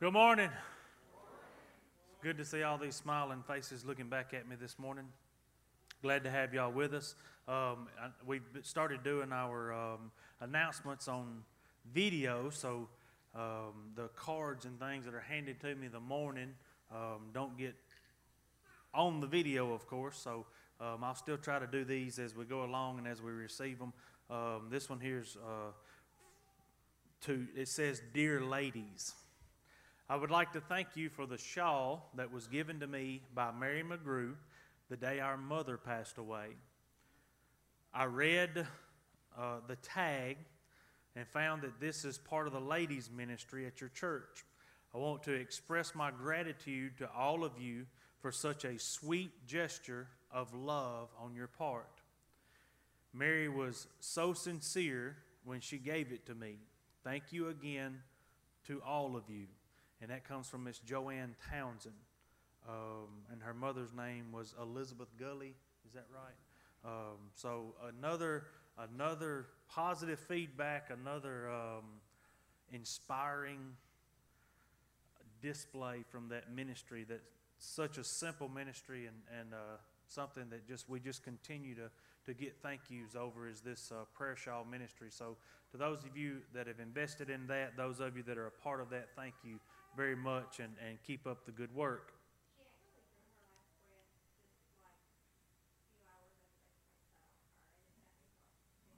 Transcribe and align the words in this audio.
Good 0.00 0.12
morning. 0.12 0.50
Good 2.20 2.36
to 2.38 2.44
see 2.44 2.64
all 2.64 2.78
these 2.78 2.96
smiling 2.96 3.44
faces 3.46 3.84
looking 3.84 4.08
back 4.08 4.34
at 4.34 4.48
me 4.48 4.56
this 4.60 4.76
morning. 4.76 5.04
Glad 6.02 6.24
to 6.24 6.30
have 6.32 6.52
y'all 6.52 6.72
with 6.72 6.92
us. 6.92 7.14
Um, 7.46 7.86
we've 8.26 8.42
started 8.62 9.04
doing 9.04 9.30
our 9.32 9.72
um, 9.72 10.10
announcements 10.40 11.06
on 11.06 11.44
video, 11.94 12.50
so 12.50 12.88
um, 13.36 13.92
the 13.94 14.08
cards 14.16 14.64
and 14.64 14.80
things 14.80 15.04
that 15.04 15.14
are 15.14 15.20
handed 15.20 15.60
to 15.60 15.76
me 15.76 15.86
the 15.86 16.00
morning 16.00 16.56
um, 16.92 17.30
don't 17.32 17.56
get 17.56 17.76
on 18.92 19.20
the 19.20 19.28
video, 19.28 19.72
of 19.72 19.86
course. 19.86 20.18
So 20.18 20.44
um, 20.80 21.04
I'll 21.04 21.14
still 21.14 21.38
try 21.38 21.60
to 21.60 21.68
do 21.68 21.84
these 21.84 22.18
as 22.18 22.34
we 22.34 22.44
go 22.46 22.64
along 22.64 22.98
and 22.98 23.06
as 23.06 23.22
we 23.22 23.30
receive 23.30 23.78
them. 23.78 23.92
Um, 24.28 24.66
this 24.70 24.90
one 24.90 24.98
here's 24.98 25.36
uh, 25.36 25.70
to 27.26 27.46
it 27.54 27.68
says, 27.68 28.02
"Dear 28.12 28.40
ladies." 28.40 29.14
I 30.06 30.16
would 30.16 30.30
like 30.30 30.52
to 30.52 30.60
thank 30.60 30.88
you 30.96 31.08
for 31.08 31.24
the 31.26 31.38
shawl 31.38 32.10
that 32.16 32.30
was 32.30 32.46
given 32.46 32.80
to 32.80 32.86
me 32.86 33.22
by 33.34 33.50
Mary 33.52 33.82
McGrew 33.82 34.34
the 34.90 34.98
day 34.98 35.18
our 35.18 35.38
mother 35.38 35.78
passed 35.78 36.18
away. 36.18 36.48
I 37.94 38.04
read 38.04 38.66
uh, 39.38 39.60
the 39.66 39.76
tag 39.76 40.36
and 41.16 41.26
found 41.26 41.62
that 41.62 41.80
this 41.80 42.04
is 42.04 42.18
part 42.18 42.46
of 42.46 42.52
the 42.52 42.60
ladies' 42.60 43.10
ministry 43.10 43.66
at 43.66 43.80
your 43.80 43.88
church. 43.88 44.44
I 44.94 44.98
want 44.98 45.22
to 45.22 45.32
express 45.32 45.94
my 45.94 46.10
gratitude 46.10 46.98
to 46.98 47.08
all 47.10 47.42
of 47.42 47.58
you 47.58 47.86
for 48.20 48.30
such 48.30 48.66
a 48.66 48.78
sweet 48.78 49.46
gesture 49.46 50.08
of 50.30 50.52
love 50.52 51.08
on 51.18 51.34
your 51.34 51.46
part. 51.46 52.02
Mary 53.14 53.48
was 53.48 53.86
so 54.00 54.34
sincere 54.34 55.16
when 55.44 55.60
she 55.60 55.78
gave 55.78 56.12
it 56.12 56.26
to 56.26 56.34
me. 56.34 56.58
Thank 57.04 57.32
you 57.32 57.48
again 57.48 58.00
to 58.66 58.82
all 58.82 59.16
of 59.16 59.30
you. 59.30 59.46
And 60.00 60.10
that 60.10 60.26
comes 60.26 60.48
from 60.48 60.64
Miss 60.64 60.78
Joanne 60.78 61.34
Townsend. 61.50 61.94
Um, 62.68 63.08
and 63.30 63.42
her 63.42 63.54
mother's 63.54 63.92
name 63.92 64.32
was 64.32 64.54
Elizabeth 64.60 65.08
Gully. 65.18 65.54
Is 65.86 65.92
that 65.92 66.06
right? 66.12 66.90
Um, 66.90 67.18
so 67.34 67.74
another 67.96 68.44
another 68.78 69.46
positive 69.68 70.18
feedback, 70.18 70.90
another 70.90 71.48
um, 71.50 71.84
inspiring 72.72 73.60
display 75.40 76.04
from 76.08 76.28
that 76.28 76.52
ministry. 76.54 77.04
That's 77.08 77.22
such 77.58 77.98
a 77.98 78.04
simple 78.04 78.48
ministry 78.48 79.06
and 79.06 79.16
and 79.40 79.54
uh, 79.54 79.76
something 80.08 80.44
that 80.50 80.66
just 80.66 80.88
we 80.88 81.00
just 81.00 81.22
continue 81.22 81.74
to 81.74 81.90
to 82.26 82.34
get 82.34 82.56
thank 82.62 82.80
yous 82.88 83.14
over 83.14 83.48
is 83.48 83.60
this 83.60 83.92
uh, 83.92 84.04
prayer 84.14 84.36
shawl 84.36 84.64
ministry. 84.64 85.08
So 85.10 85.36
to 85.72 85.76
those 85.76 86.04
of 86.04 86.16
you 86.16 86.38
that 86.54 86.66
have 86.66 86.80
invested 86.80 87.28
in 87.28 87.46
that, 87.48 87.76
those 87.76 88.00
of 88.00 88.16
you 88.16 88.22
that 88.24 88.38
are 88.38 88.46
a 88.46 88.50
part 88.50 88.80
of 88.80 88.90
that, 88.90 89.08
thank 89.16 89.34
you 89.44 89.58
very 89.96 90.16
much 90.16 90.60
and, 90.60 90.72
and 90.86 90.98
keep 91.02 91.26
up 91.26 91.44
the 91.46 91.52
good 91.52 91.74
work. 91.74 92.12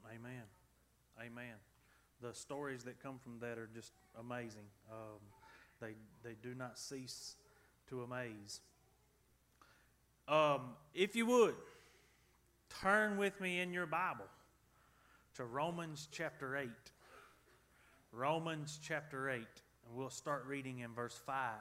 Amen. 0.09 0.43
Amen. 1.21 1.55
The 2.23 2.33
stories 2.33 2.85
that 2.85 3.03
come 3.03 3.19
from 3.19 3.39
that 3.41 3.59
are 3.59 3.69
just 3.75 3.93
amazing. 4.19 4.65
Um, 4.91 5.19
they, 5.81 5.95
they 6.23 6.37
do 6.43 6.55
not 6.55 6.79
cease 6.79 7.37
to 7.89 8.03
amaze. 8.03 8.61
Um, 10.29 10.61
if 10.95 11.15
you 11.15 11.27
would, 11.27 11.55
turn 12.81 13.17
with 13.17 13.41
me 13.41 13.61
in 13.61 13.73
your 13.73 13.87
Bible 13.87 14.25
to 15.35 15.45
Romans 15.45 16.09
chapter 16.11 16.57
8. 16.57 16.69
Romans 18.13 18.81
chapter 18.83 19.31
8. 19.31 19.43
And 19.87 19.97
we'll 19.97 20.11
start 20.11 20.45
reading 20.47 20.81
in 20.81 20.93
verse 20.93 21.19
5. 21.27 21.53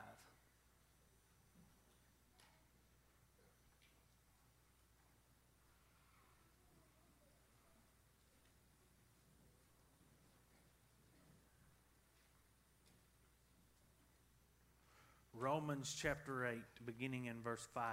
Romans 15.33 15.95
chapter 15.95 16.47
8, 16.47 16.57
beginning 16.85 17.25
in 17.25 17.41
verse 17.41 17.67
5. 17.73 17.83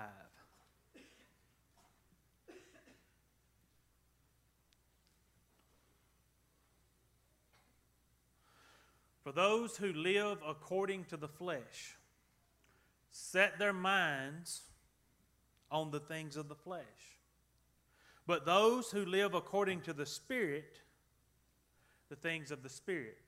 For 9.22 9.32
those 9.32 9.76
who 9.76 9.92
live 9.92 10.38
according 10.46 11.04
to 11.06 11.16
the 11.16 11.28
flesh 11.28 11.96
set 13.12 13.58
their 13.58 13.72
minds 13.72 14.62
on 15.70 15.90
the 15.90 16.00
things 16.00 16.36
of 16.36 16.48
the 16.48 16.54
flesh. 16.54 16.82
But 18.26 18.46
those 18.46 18.90
who 18.90 19.04
live 19.04 19.34
according 19.34 19.82
to 19.82 19.92
the 19.92 20.06
Spirit, 20.06 20.80
the 22.08 22.16
things 22.16 22.50
of 22.50 22.62
the 22.62 22.68
Spirit. 22.68 23.18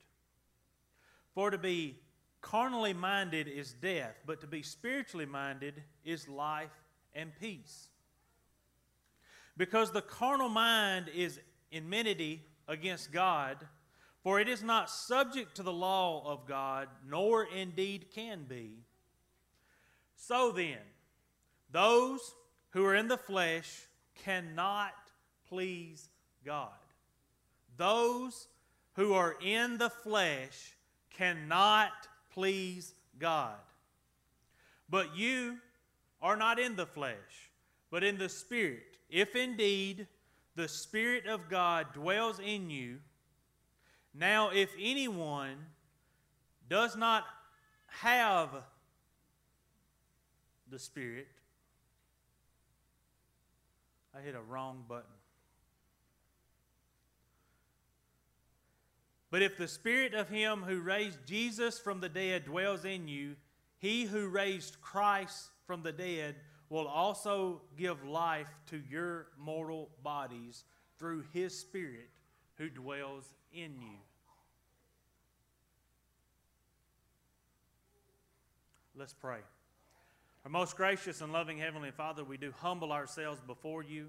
For 1.34 1.50
to 1.50 1.59
be 1.59 1.99
carnally 2.41 2.93
minded 2.93 3.49
is 3.49 3.72
death, 3.72 4.16
but 4.26 4.41
to 4.41 4.47
be 4.47 4.62
spiritually 4.62 5.26
minded 5.26 5.82
is 6.05 6.28
life 6.28 6.71
and 7.15 7.32
peace. 7.41 7.88
Because 9.56 9.91
the 9.93 10.03
carnal 10.03 10.49
mind 10.49 11.09
is 11.15 11.41
enmity 11.72 12.43
against 12.69 13.12
God 13.12 13.56
for 14.24 14.40
it 14.40 14.48
is 14.48 14.62
not 14.62 14.88
subject 14.88 15.54
to 15.54 15.62
the 15.62 15.72
law 15.72 16.22
of 16.26 16.48
God, 16.48 16.88
nor 17.06 17.44
indeed 17.44 18.06
can 18.12 18.44
be. 18.48 18.78
So 20.16 20.50
then, 20.50 20.78
those 21.70 22.34
who 22.70 22.86
are 22.86 22.94
in 22.94 23.06
the 23.06 23.18
flesh 23.18 23.82
cannot 24.24 24.94
please 25.46 26.08
God. 26.42 26.70
Those 27.76 28.48
who 28.94 29.12
are 29.12 29.36
in 29.44 29.76
the 29.76 29.90
flesh 29.90 30.72
cannot 31.10 31.92
please 32.32 32.94
God. 33.18 33.52
But 34.88 35.14
you 35.14 35.58
are 36.22 36.36
not 36.36 36.58
in 36.58 36.76
the 36.76 36.86
flesh, 36.86 37.50
but 37.90 38.02
in 38.02 38.16
the 38.16 38.30
Spirit, 38.30 38.96
if 39.10 39.36
indeed 39.36 40.06
the 40.56 40.68
Spirit 40.68 41.26
of 41.26 41.50
God 41.50 41.92
dwells 41.92 42.38
in 42.38 42.70
you. 42.70 43.00
Now, 44.14 44.50
if 44.50 44.70
anyone 44.78 45.56
does 46.69 46.97
not 46.97 47.25
have 47.88 48.50
the 50.70 50.78
Spirit, 50.78 51.26
I 54.16 54.20
hit 54.20 54.36
a 54.36 54.41
wrong 54.41 54.84
button. 54.88 55.04
But 59.32 59.42
if 59.42 59.58
the 59.58 59.66
Spirit 59.66 60.14
of 60.14 60.28
Him 60.28 60.62
who 60.62 60.81
raised 60.81 61.26
Jesus 61.26 61.81
from 61.81 61.98
the 61.98 62.08
dead 62.08 62.44
dwells 62.44 62.84
in 62.84 63.08
you, 63.08 63.34
He 63.78 64.04
who 64.04 64.28
raised 64.28 64.81
Christ 64.81 65.48
from 65.66 65.82
the 65.82 65.91
dead 65.91 66.36
will 66.69 66.86
also 66.86 67.62
give 67.76 68.04
life 68.04 68.46
to 68.66 68.81
your 68.88 69.26
mortal 69.36 69.91
bodies 70.04 70.62
through 71.00 71.25
His 71.32 71.58
Spirit 71.58 72.10
who 72.58 72.70
dwells 72.70 73.32
in 73.54 73.72
you. 73.81 73.98
Let's 78.97 79.15
pray. 79.15 79.38
Our 80.44 80.50
most 80.50 80.76
gracious 80.76 81.20
and 81.20 81.32
loving 81.32 81.59
Heavenly 81.59 81.91
Father, 81.91 82.22
we 82.22 82.37
do 82.37 82.53
humble 82.60 82.93
ourselves 82.93 83.41
before 83.47 83.82
you. 83.82 84.09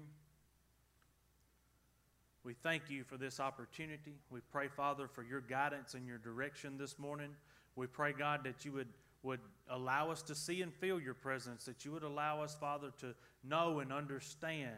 We 2.44 2.54
thank 2.54 2.90
you 2.90 3.02
for 3.02 3.16
this 3.16 3.40
opportunity. 3.40 4.14
We 4.30 4.40
pray, 4.52 4.68
Father, 4.68 5.08
for 5.08 5.24
your 5.24 5.40
guidance 5.40 5.94
and 5.94 6.06
your 6.06 6.18
direction 6.18 6.78
this 6.78 6.98
morning. 6.98 7.30
We 7.74 7.86
pray, 7.86 8.12
God, 8.12 8.44
that 8.44 8.64
you 8.64 8.72
would, 8.72 8.88
would 9.22 9.40
allow 9.68 10.10
us 10.10 10.22
to 10.22 10.34
see 10.34 10.62
and 10.62 10.72
feel 10.72 11.00
your 11.00 11.14
presence, 11.14 11.64
that 11.64 11.84
you 11.84 11.90
would 11.92 12.04
allow 12.04 12.42
us, 12.42 12.54
Father, 12.54 12.92
to 13.00 13.14
know 13.42 13.80
and 13.80 13.92
understand 13.92 14.70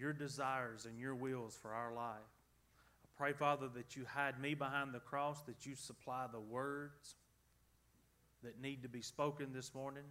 your 0.00 0.12
desires 0.12 0.86
and 0.86 0.98
your 0.98 1.14
wills 1.14 1.56
for 1.60 1.72
our 1.72 1.92
life. 1.92 2.16
I 3.04 3.08
pray, 3.16 3.32
Father, 3.32 3.68
that 3.74 3.96
you 3.96 4.04
hide 4.06 4.40
me 4.40 4.54
behind 4.54 4.94
the 4.94 5.00
cross, 5.00 5.42
that 5.42 5.66
you 5.66 5.74
supply 5.74 6.26
the 6.32 6.40
words 6.40 7.16
that 8.42 8.60
need 8.60 8.82
to 8.82 8.88
be 8.88 9.02
spoken 9.02 9.52
this 9.52 9.74
morning. 9.74 10.04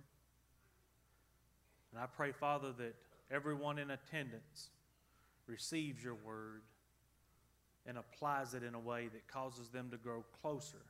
And 1.91 2.01
I 2.01 2.05
pray, 2.05 2.31
Father, 2.31 2.71
that 2.77 2.95
everyone 3.31 3.79
in 3.79 3.89
attendance 3.89 4.69
receives 5.47 6.03
your 6.03 6.13
word 6.13 6.61
and 7.87 7.97
applies 7.97 8.53
it 8.53 8.61
in 8.61 8.75
a 8.75 8.79
way 8.79 9.07
that 9.07 9.27
causes 9.27 9.69
them 9.69 9.89
to 9.89 9.97
grow 9.97 10.23
closer 10.41 10.85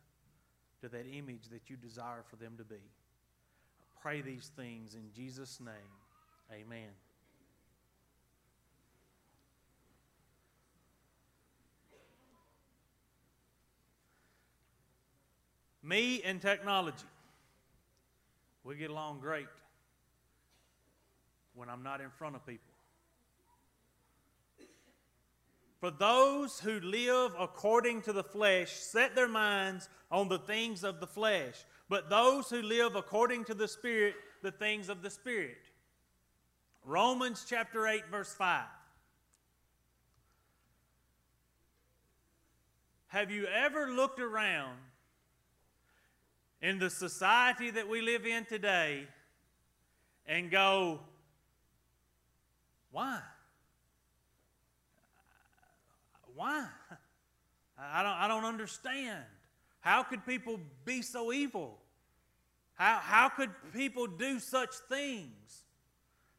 to 0.82 0.90
that 0.90 1.06
image 1.10 1.48
that 1.52 1.70
you 1.70 1.78
desire 1.78 2.24
for 2.30 2.36
them 2.36 2.56
to 2.58 2.66
be. 2.66 2.76
I 2.76 4.02
pray 4.02 4.22
these 4.22 4.52
things 4.58 4.96
in 4.96 5.12
Jesus' 5.16 5.62
name. 5.62 5.74
Amen. 6.52 6.90
Me 15.90 16.22
and 16.24 16.40
technology. 16.40 16.98
We 18.64 18.76
get 18.76 18.92
along 18.92 19.22
great 19.22 19.48
when 21.56 21.68
I'm 21.68 21.82
not 21.82 22.00
in 22.00 22.12
front 22.12 22.36
of 22.36 22.46
people. 22.46 22.72
For 25.80 25.90
those 25.90 26.60
who 26.60 26.80
live 26.82 27.32
according 27.40 28.04
to 28.04 28.14
the 28.14 28.24
flesh 28.24 28.72
set 28.74 29.16
their 29.16 29.28
minds 29.28 29.90
on 30.12 30.30
the 30.30 30.38
things 30.38 30.84
of 30.84 31.00
the 31.00 31.08
flesh, 31.08 31.56
but 31.90 32.08
those 32.08 32.52
who 32.52 32.62
live 32.62 32.96
according 32.96 33.46
to 33.46 33.56
the 33.56 33.68
Spirit, 33.68 34.14
the 34.44 34.52
things 34.52 34.90
of 34.90 35.02
the 35.02 35.10
Spirit. 35.10 35.72
Romans 36.86 37.48
chapter 37.50 37.88
8, 37.88 38.04
verse 38.12 38.32
5. 38.36 38.64
Have 43.08 43.32
you 43.32 43.48
ever 43.48 43.90
looked 43.90 44.20
around 44.20 44.78
in 46.62 46.80
the 46.80 46.90
society 46.90 47.72
that 47.72 47.88
we 47.88 48.02
live 48.02 48.26
in 48.26 48.46
today 48.46 49.08
and 50.26 50.52
go, 50.52 51.00
why? 52.92 53.20
Why? 56.36 56.66
I 57.78 58.04
don't, 58.04 58.12
I 58.12 58.28
don't 58.28 58.46
understand. 58.46 59.24
How 59.80 60.04
could 60.04 60.26
people 60.26 60.60
be 60.86 61.02
so 61.02 61.32
evil? 61.32 61.78
How, 62.76 63.00
how 63.02 63.30
could 63.30 63.50
people 63.74 64.08
do 64.08 64.40
such 64.40 64.74
things? 64.90 65.64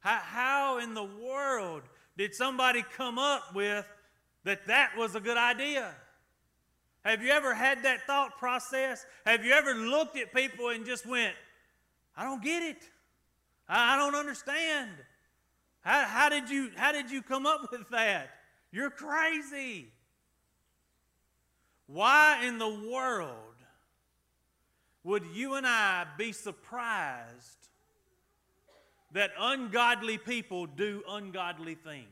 How, 0.01 0.19
how 0.23 0.79
in 0.79 0.95
the 0.95 1.05
world 1.05 1.83
did 2.17 2.35
somebody 2.35 2.85
come 2.97 3.19
up 3.19 3.55
with 3.55 3.87
that 4.45 4.67
that 4.67 4.97
was 4.97 5.15
a 5.15 5.21
good 5.21 5.37
idea? 5.37 5.95
Have 7.05 7.23
you 7.23 7.31
ever 7.31 7.55
had 7.55 7.85
that 7.85 8.07
thought 8.07 8.39
process? 8.39 9.07
Have 9.25 9.45
you 9.45 9.53
ever 9.53 9.75
looked 9.75 10.19
at 10.19 10.35
people 10.35 10.69
and 10.69 10.85
just 10.85 11.07
went, 11.07 11.35
I 12.17 12.25
don't 12.25 12.43
get 12.43 12.63
it. 12.63 12.83
I, 13.69 13.97
don't 13.97 14.15
understand. 14.15 14.91
How, 15.81 16.05
how, 16.05 16.29
did 16.29 16.51
you, 16.51 16.71
how 16.77 16.93
did 16.93 17.11
you 17.11 17.23
come 17.23 17.47
up 17.47 17.69
with 17.73 17.89
that? 17.91 18.31
You're 18.73 18.91
crazy. 18.91 19.89
Why 21.87 22.45
in 22.45 22.59
the 22.59 22.89
world 22.91 23.35
would 25.03 25.25
you 25.33 25.55
and 25.55 25.67
I 25.67 26.05
be 26.19 26.33
surprised 26.33 27.69
that 29.13 29.31
ungodly 29.39 30.19
people 30.19 30.67
do 30.67 31.03
ungodly 31.09 31.75
things? 31.75 32.07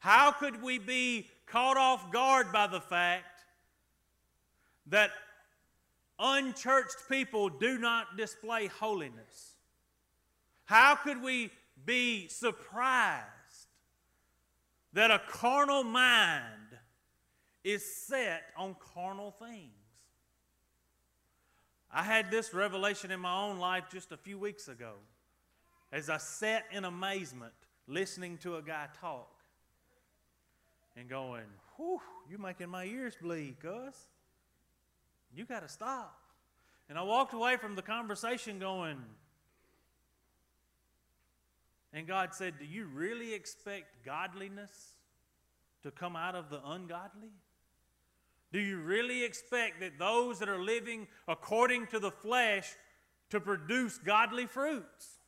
How 0.00 0.32
could 0.32 0.62
we 0.62 0.78
be 0.78 1.28
caught 1.50 1.76
off 1.76 2.10
guard 2.12 2.52
by 2.52 2.66
the 2.66 2.80
fact 2.80 3.44
that 4.86 5.10
unchurched 6.18 7.08
people 7.08 7.48
do 7.48 7.78
not 7.78 8.16
display 8.16 8.66
holiness? 8.66 9.54
How 10.64 10.96
could 10.96 11.22
we 11.22 11.50
be 11.84 12.28
surprised 12.28 13.24
that 14.92 15.10
a 15.10 15.20
carnal 15.28 15.84
mind 15.84 16.76
is 17.64 17.84
set 17.84 18.42
on 18.56 18.76
carnal 18.94 19.30
things? 19.30 19.72
I 21.90 22.02
had 22.02 22.30
this 22.30 22.52
revelation 22.52 23.10
in 23.10 23.20
my 23.20 23.34
own 23.34 23.58
life 23.58 23.84
just 23.90 24.12
a 24.12 24.16
few 24.16 24.38
weeks 24.38 24.68
ago 24.68 24.94
as 25.90 26.10
I 26.10 26.18
sat 26.18 26.66
in 26.70 26.84
amazement 26.84 27.54
listening 27.86 28.36
to 28.38 28.56
a 28.56 28.62
guy 28.62 28.88
talk 29.00 29.37
and 30.98 31.08
going, 31.08 31.44
whew, 31.76 32.00
you're 32.28 32.38
making 32.38 32.68
my 32.68 32.84
ears 32.84 33.14
bleed, 33.20 33.56
Gus. 33.62 34.08
You 35.34 35.44
got 35.44 35.60
to 35.60 35.68
stop. 35.68 36.18
And 36.88 36.98
I 36.98 37.02
walked 37.02 37.34
away 37.34 37.56
from 37.56 37.76
the 37.76 37.82
conversation 37.82 38.58
going, 38.58 38.96
and 41.92 42.06
God 42.06 42.34
said, 42.34 42.54
Do 42.58 42.64
you 42.64 42.86
really 42.86 43.34
expect 43.34 44.04
godliness 44.04 44.94
to 45.82 45.90
come 45.90 46.16
out 46.16 46.34
of 46.34 46.50
the 46.50 46.60
ungodly? 46.66 47.32
Do 48.52 48.58
you 48.58 48.78
really 48.78 49.24
expect 49.24 49.80
that 49.80 49.98
those 49.98 50.38
that 50.38 50.48
are 50.48 50.60
living 50.60 51.06
according 51.26 51.88
to 51.88 51.98
the 51.98 52.10
flesh 52.10 52.74
to 53.30 53.40
produce 53.40 53.98
godly 53.98 54.46
fruits? 54.46 55.18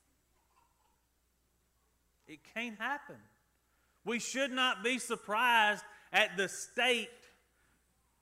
It 2.26 2.40
can't 2.54 2.78
happen. 2.78 3.16
We 4.04 4.18
should 4.18 4.50
not 4.50 4.82
be 4.82 4.98
surprised 4.98 5.84
at 6.12 6.36
the 6.36 6.48
state 6.48 7.08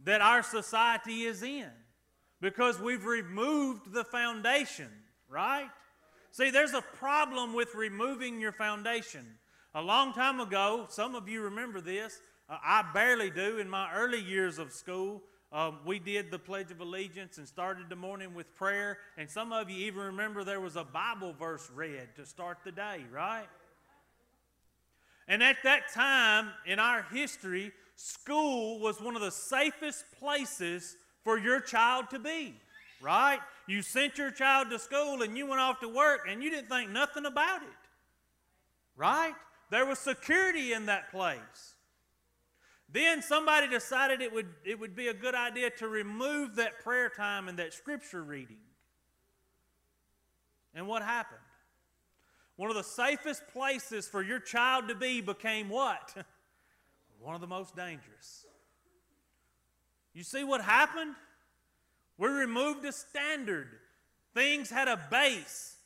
that 0.05 0.21
our 0.21 0.43
society 0.43 1.23
is 1.23 1.43
in 1.43 1.71
because 2.41 2.81
we've 2.81 3.05
removed 3.05 3.93
the 3.93 4.05
foundation, 4.05 4.89
right? 5.29 5.69
See, 6.31 6.51
there's 6.51 6.75
a 6.75 6.83
problem 6.83 7.55
with 7.55 7.75
removing 7.75 8.41
your 8.41 8.53
foundation. 8.53 9.25
A 9.75 9.83
long 9.83 10.13
time 10.13 10.41
ago, 10.41 10.87
some 10.89 11.15
of 11.15 11.29
you 11.29 11.43
remember 11.43 11.81
this, 11.81 12.21
uh, 12.49 12.59
I 12.63 12.85
barely 12.95 13.31
do. 13.31 13.59
In 13.59 13.69
my 13.69 13.93
early 13.93 14.21
years 14.21 14.59
of 14.59 14.73
school, 14.73 15.23
um, 15.51 15.79
we 15.85 15.99
did 15.99 16.31
the 16.31 16.39
Pledge 16.39 16.71
of 16.71 16.81
Allegiance 16.81 17.39
and 17.39 17.49
started 17.49 17.89
the 17.89 17.97
morning 17.97 18.35
with 18.35 18.55
prayer. 18.55 18.99
And 19.17 19.29
some 19.29 19.53
of 19.53 19.71
you 19.71 19.87
even 19.87 20.01
remember 20.01 20.45
there 20.45 20.61
was 20.61 20.77
a 20.77 20.85
Bible 20.85 21.33
verse 21.33 21.71
read 21.75 22.09
to 22.17 22.27
start 22.27 22.59
the 22.65 22.73
day, 22.73 23.05
right? 23.13 23.47
And 25.29 25.43
at 25.43 25.59
that 25.65 25.93
time 25.93 26.51
in 26.67 26.79
our 26.79 27.03
history, 27.13 27.73
school 27.97 28.81
was 28.81 29.01
one 29.01 29.15
of 29.15 29.21
the 29.21 29.31
safest 29.31 30.07
places 30.19 30.97
for 31.23 31.39
your 31.39 31.61
child 31.61 32.07
to 32.11 32.19
be, 32.19 32.55
right? 33.03 33.41
You 33.67 33.83
sent 33.83 34.17
your 34.17 34.31
child 34.31 34.71
to 34.71 34.79
school 34.79 35.21
and 35.23 35.37
you 35.37 35.47
went 35.47 35.61
off 35.61 35.81
to 35.81 35.89
work 35.89 36.27
and 36.29 36.43
you 36.43 36.51
didn't 36.51 36.71
think 36.71 36.91
nothing 36.91 37.27
about 37.27 37.63
it, 37.63 37.69
right? 38.97 39.35
There 39.71 39.85
was 39.85 39.99
security 39.99 40.73
in 40.73 40.87
that 40.87 41.11
place. 41.11 41.75
Then 42.91 43.21
somebody 43.21 43.69
decided 43.69 44.23
it 44.23 44.33
would, 44.33 44.49
it 44.65 44.81
would 44.81 44.97
be 44.97 45.09
a 45.09 45.15
good 45.15 45.35
idea 45.35 45.69
to 45.71 45.89
remove 45.89 46.57
that 46.57 46.83
prayer 46.83 47.11
time 47.15 47.49
and 47.49 47.59
that 47.59 47.75
scripture 47.75 48.23
reading. 48.23 48.57
And 50.75 50.87
what 50.87 51.03
happened? 51.03 51.41
One 52.59 52.71
of 52.71 52.77
the 52.77 52.83
safest 52.83 53.47
places 53.53 54.09
for 54.09 54.21
your 54.21 54.41
child 54.41 54.89
to 54.89 54.97
be 54.97 55.21
became 55.21 55.69
what? 55.69 56.13
One 57.21 57.37
of 57.37 57.41
the 57.41 57.47
most 57.47 57.77
dangerous. 57.77 58.47
You 60.13 60.25
see 60.25 60.43
what 60.43 60.61
happened? 60.61 61.15
We 62.17 62.27
removed 62.27 62.85
a 62.85 62.91
standard. 62.91 63.69
Things 64.35 64.71
had 64.71 64.89
a 64.89 65.01
base. 65.09 65.77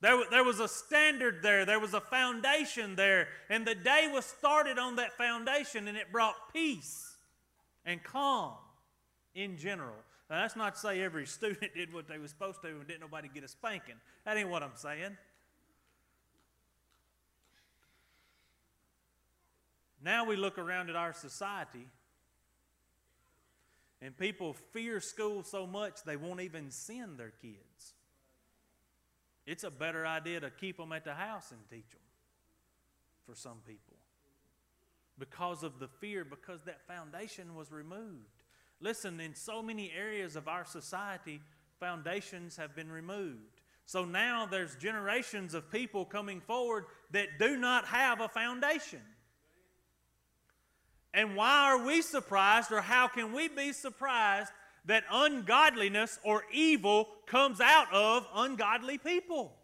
There, 0.00 0.18
there 0.30 0.44
was 0.44 0.60
a 0.60 0.68
standard 0.68 1.42
there, 1.42 1.66
there 1.66 1.78
was 1.78 1.92
a 1.92 2.00
foundation 2.00 2.96
there, 2.96 3.28
and 3.50 3.66
the 3.66 3.74
day 3.74 4.08
was 4.10 4.24
started 4.24 4.78
on 4.78 4.96
that 4.96 5.12
foundation, 5.18 5.88
and 5.88 5.96
it 5.98 6.10
brought 6.10 6.36
peace 6.54 7.16
and 7.84 8.02
calm 8.02 8.54
in 9.34 9.58
general. 9.58 9.96
Now, 10.30 10.40
that's 10.40 10.56
not 10.56 10.76
to 10.76 10.80
say 10.80 11.02
every 11.02 11.26
student 11.26 11.74
did 11.74 11.92
what 11.92 12.08
they 12.08 12.16
were 12.16 12.28
supposed 12.28 12.62
to 12.62 12.68
and 12.68 12.86
didn't 12.86 13.02
nobody 13.02 13.28
get 13.28 13.44
a 13.44 13.48
spanking. 13.48 13.96
That 14.24 14.38
ain't 14.38 14.48
what 14.48 14.62
I'm 14.62 14.76
saying. 14.76 15.18
Now 20.04 20.26
we 20.26 20.36
look 20.36 20.58
around 20.58 20.90
at 20.90 20.96
our 20.96 21.14
society, 21.14 21.88
and 24.02 24.16
people 24.16 24.54
fear 24.72 25.00
school 25.00 25.42
so 25.42 25.66
much 25.66 26.04
they 26.04 26.16
won't 26.16 26.42
even 26.42 26.70
send 26.70 27.16
their 27.16 27.32
kids. 27.40 27.94
It's 29.46 29.64
a 29.64 29.70
better 29.70 30.06
idea 30.06 30.40
to 30.40 30.50
keep 30.50 30.76
them 30.76 30.92
at 30.92 31.04
the 31.04 31.14
house 31.14 31.52
and 31.52 31.60
teach 31.70 31.90
them 31.90 32.00
for 33.26 33.34
some 33.34 33.58
people 33.66 33.96
because 35.18 35.62
of 35.62 35.78
the 35.78 35.88
fear, 35.88 36.22
because 36.24 36.62
that 36.64 36.86
foundation 36.86 37.54
was 37.54 37.72
removed. 37.72 38.42
Listen, 38.80 39.20
in 39.20 39.34
so 39.34 39.62
many 39.62 39.90
areas 39.96 40.36
of 40.36 40.48
our 40.48 40.66
society, 40.66 41.40
foundations 41.80 42.56
have 42.56 42.76
been 42.76 42.90
removed. 42.90 43.62
So 43.86 44.04
now 44.04 44.44
there's 44.44 44.76
generations 44.76 45.54
of 45.54 45.70
people 45.70 46.04
coming 46.04 46.40
forward 46.40 46.84
that 47.12 47.38
do 47.38 47.56
not 47.56 47.86
have 47.86 48.20
a 48.20 48.28
foundation. 48.28 49.00
And 51.14 51.36
why 51.36 51.70
are 51.70 51.86
we 51.86 52.02
surprised, 52.02 52.72
or 52.72 52.82
how 52.82 53.08
can 53.08 53.32
we 53.32 53.48
be 53.48 53.72
surprised 53.72 54.50
that 54.86 55.04
ungodliness 55.10 56.18
or 56.22 56.44
evil 56.52 57.08
comes 57.26 57.60
out 57.60 57.92
of 57.92 58.26
ungodly 58.34 58.98
people. 58.98 59.54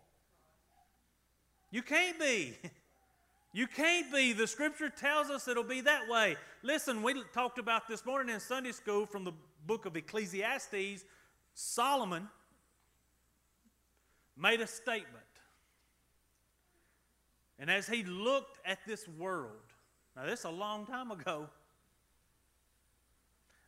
You 1.70 1.82
can't 1.82 2.18
be. 2.18 2.56
You 3.52 3.66
can't 3.66 4.12
be. 4.12 4.32
The 4.32 4.46
scripture 4.46 4.88
tells 4.88 5.28
us 5.28 5.48
it'll 5.48 5.64
be 5.64 5.80
that 5.80 6.08
way. 6.08 6.36
Listen, 6.62 7.02
we 7.02 7.20
talked 7.34 7.58
about 7.58 7.88
this 7.88 8.06
morning 8.06 8.32
in 8.32 8.38
Sunday 8.38 8.70
school 8.70 9.06
from 9.06 9.24
the 9.24 9.32
book 9.66 9.86
of 9.86 9.96
Ecclesiastes. 9.96 11.04
Solomon 11.52 12.28
made 14.36 14.60
a 14.60 14.68
statement. 14.68 15.24
And 17.58 17.68
as 17.68 17.88
he 17.88 18.04
looked 18.04 18.60
at 18.64 18.78
this 18.86 19.08
world, 19.18 19.56
now 20.20 20.28
this 20.28 20.40
is 20.40 20.44
a 20.44 20.50
long 20.50 20.84
time 20.84 21.10
ago, 21.10 21.48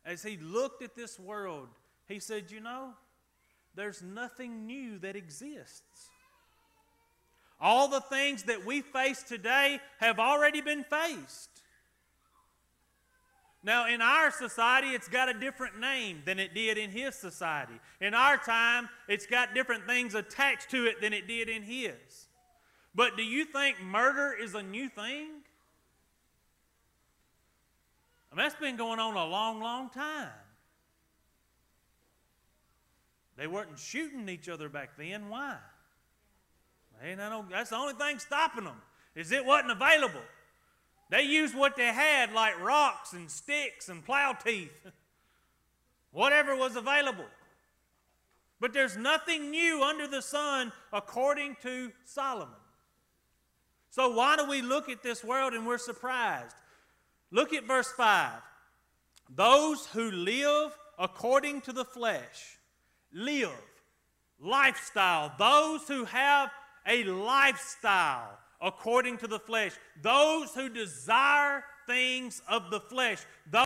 as 0.05 0.21
he 0.21 0.37
looked 0.37 0.83
at 0.83 0.95
this 0.95 1.19
world, 1.19 1.69
he 2.07 2.19
said, 2.19 2.51
You 2.51 2.59
know, 2.59 2.89
there's 3.75 4.03
nothing 4.03 4.67
new 4.67 4.99
that 4.99 5.15
exists. 5.15 6.09
All 7.59 7.87
the 7.87 8.01
things 8.01 8.43
that 8.43 8.65
we 8.65 8.81
face 8.81 9.23
today 9.23 9.79
have 9.99 10.19
already 10.19 10.61
been 10.61 10.83
faced. 10.83 11.49
Now, 13.63 13.87
in 13.87 14.01
our 14.01 14.29
society, 14.29 14.89
it's 14.89 15.07
got 15.07 15.29
a 15.29 15.33
different 15.33 15.79
name 15.79 16.21
than 16.25 16.37
it 16.37 16.53
did 16.53 16.77
in 16.77 16.89
his 16.89 17.15
society. 17.15 17.79
In 18.01 18.13
our 18.13 18.37
time, 18.37 18.89
it's 19.07 19.25
got 19.25 19.55
different 19.55 19.87
things 19.87 20.13
attached 20.13 20.69
to 20.71 20.85
it 20.85 20.99
than 20.99 21.13
it 21.13 21.27
did 21.27 21.47
in 21.47 21.63
his. 21.63 22.27
But 22.93 23.15
do 23.15 23.23
you 23.23 23.45
think 23.45 23.81
murder 23.81 24.35
is 24.39 24.53
a 24.53 24.61
new 24.61 24.89
thing? 24.89 25.42
I 28.33 28.35
mean, 28.35 28.45
that's 28.45 28.59
been 28.59 28.77
going 28.77 28.99
on 28.99 29.15
a 29.15 29.25
long, 29.27 29.61
long 29.61 29.91
time. 29.91 30.29
They 33.37 33.45
weren't 33.45 33.77
shooting 33.77 34.27
each 34.27 34.49
other 34.49 34.69
back 34.69 34.97
then. 34.97 35.29
Why? 35.29 35.57
Hey, 36.99 37.13
no, 37.15 37.45
that's 37.47 37.69
the 37.69 37.75
only 37.75 37.93
thing 37.93 38.17
stopping 38.17 38.63
them 38.63 38.81
is 39.15 39.31
it 39.31 39.45
wasn't 39.45 39.71
available. 39.71 40.21
They 41.11 41.21
used 41.21 41.55
what 41.55 41.75
they 41.75 41.93
had, 41.93 42.33
like 42.33 42.59
rocks 42.59 43.13
and 43.13 43.29
sticks 43.29 43.87
and 43.87 44.03
plow 44.03 44.33
teeth, 44.33 44.71
whatever 46.11 46.55
was 46.55 46.75
available. 46.75 47.27
But 48.59 48.73
there's 48.73 48.97
nothing 48.97 49.51
new 49.51 49.83
under 49.83 50.07
the 50.07 50.23
sun, 50.23 50.71
according 50.91 51.57
to 51.61 51.91
Solomon. 52.05 52.55
So, 53.91 54.09
why 54.15 54.37
do 54.37 54.49
we 54.49 54.63
look 54.63 54.89
at 54.89 55.03
this 55.03 55.23
world 55.23 55.53
and 55.53 55.67
we're 55.67 55.77
surprised? 55.77 56.55
Look 57.33 57.51
at 57.51 57.65
verse 57.65 57.91
5. 57.91 58.31
Those 59.35 59.87
who 59.87 60.11
live 60.11 60.71
according 60.99 61.61
to 61.61 61.73
the 61.73 61.83
flesh, 61.83 62.59
live, 63.11 63.49
lifestyle, 64.39 65.33
those 65.39 65.87
who 65.87 66.05
have 66.05 66.51
a 66.87 67.03
lifestyle 67.05 68.37
according 68.61 69.17
to 69.17 69.27
the 69.27 69.39
flesh. 69.39 69.73
Those 70.01 70.53
who 70.53 70.69
desire 70.69 71.63
things 71.87 72.43
of 72.47 72.69
the 72.69 72.79
flesh. 72.79 73.17
Those 73.49 73.65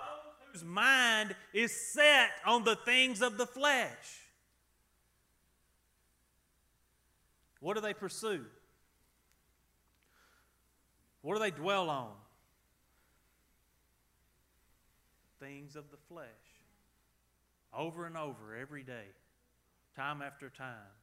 whose 0.52 0.64
mind 0.64 1.36
is 1.54 1.76
set 1.76 2.30
on 2.46 2.64
the 2.64 2.78
things 2.78 3.22
of 3.22 3.38
the 3.38 3.46
flesh. 3.46 4.22
What 7.60 7.76
do 7.76 7.82
they 7.82 7.94
pursue? 7.94 8.46
What 11.22 11.34
do 11.34 11.40
they 11.40 11.52
dwell 11.52 11.90
on? 11.90 12.14
Things 15.39 15.75
of 15.75 15.91
the 15.91 15.98
flesh. 16.10 16.25
Over 17.74 18.06
and 18.06 18.17
over 18.17 18.56
every 18.60 18.84
day, 18.84 19.06
time 19.96 20.22
after 20.22 20.50
time. 20.50 20.94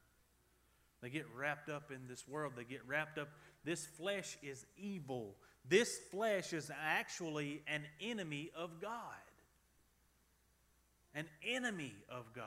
They 1.01 1.09
get 1.09 1.25
wrapped 1.35 1.69
up 1.69 1.91
in 1.91 2.07
this 2.07 2.27
world. 2.27 2.53
They 2.55 2.63
get 2.63 2.81
wrapped 2.87 3.17
up. 3.17 3.29
This 3.63 3.85
flesh 3.85 4.37
is 4.41 4.65
evil. 4.77 5.35
This 5.67 5.99
flesh 6.11 6.53
is 6.53 6.71
actually 6.83 7.61
an 7.67 7.83
enemy 8.01 8.51
of 8.55 8.81
God. 8.81 8.91
An 11.13 11.25
enemy 11.47 11.93
of 12.09 12.33
God. 12.33 12.45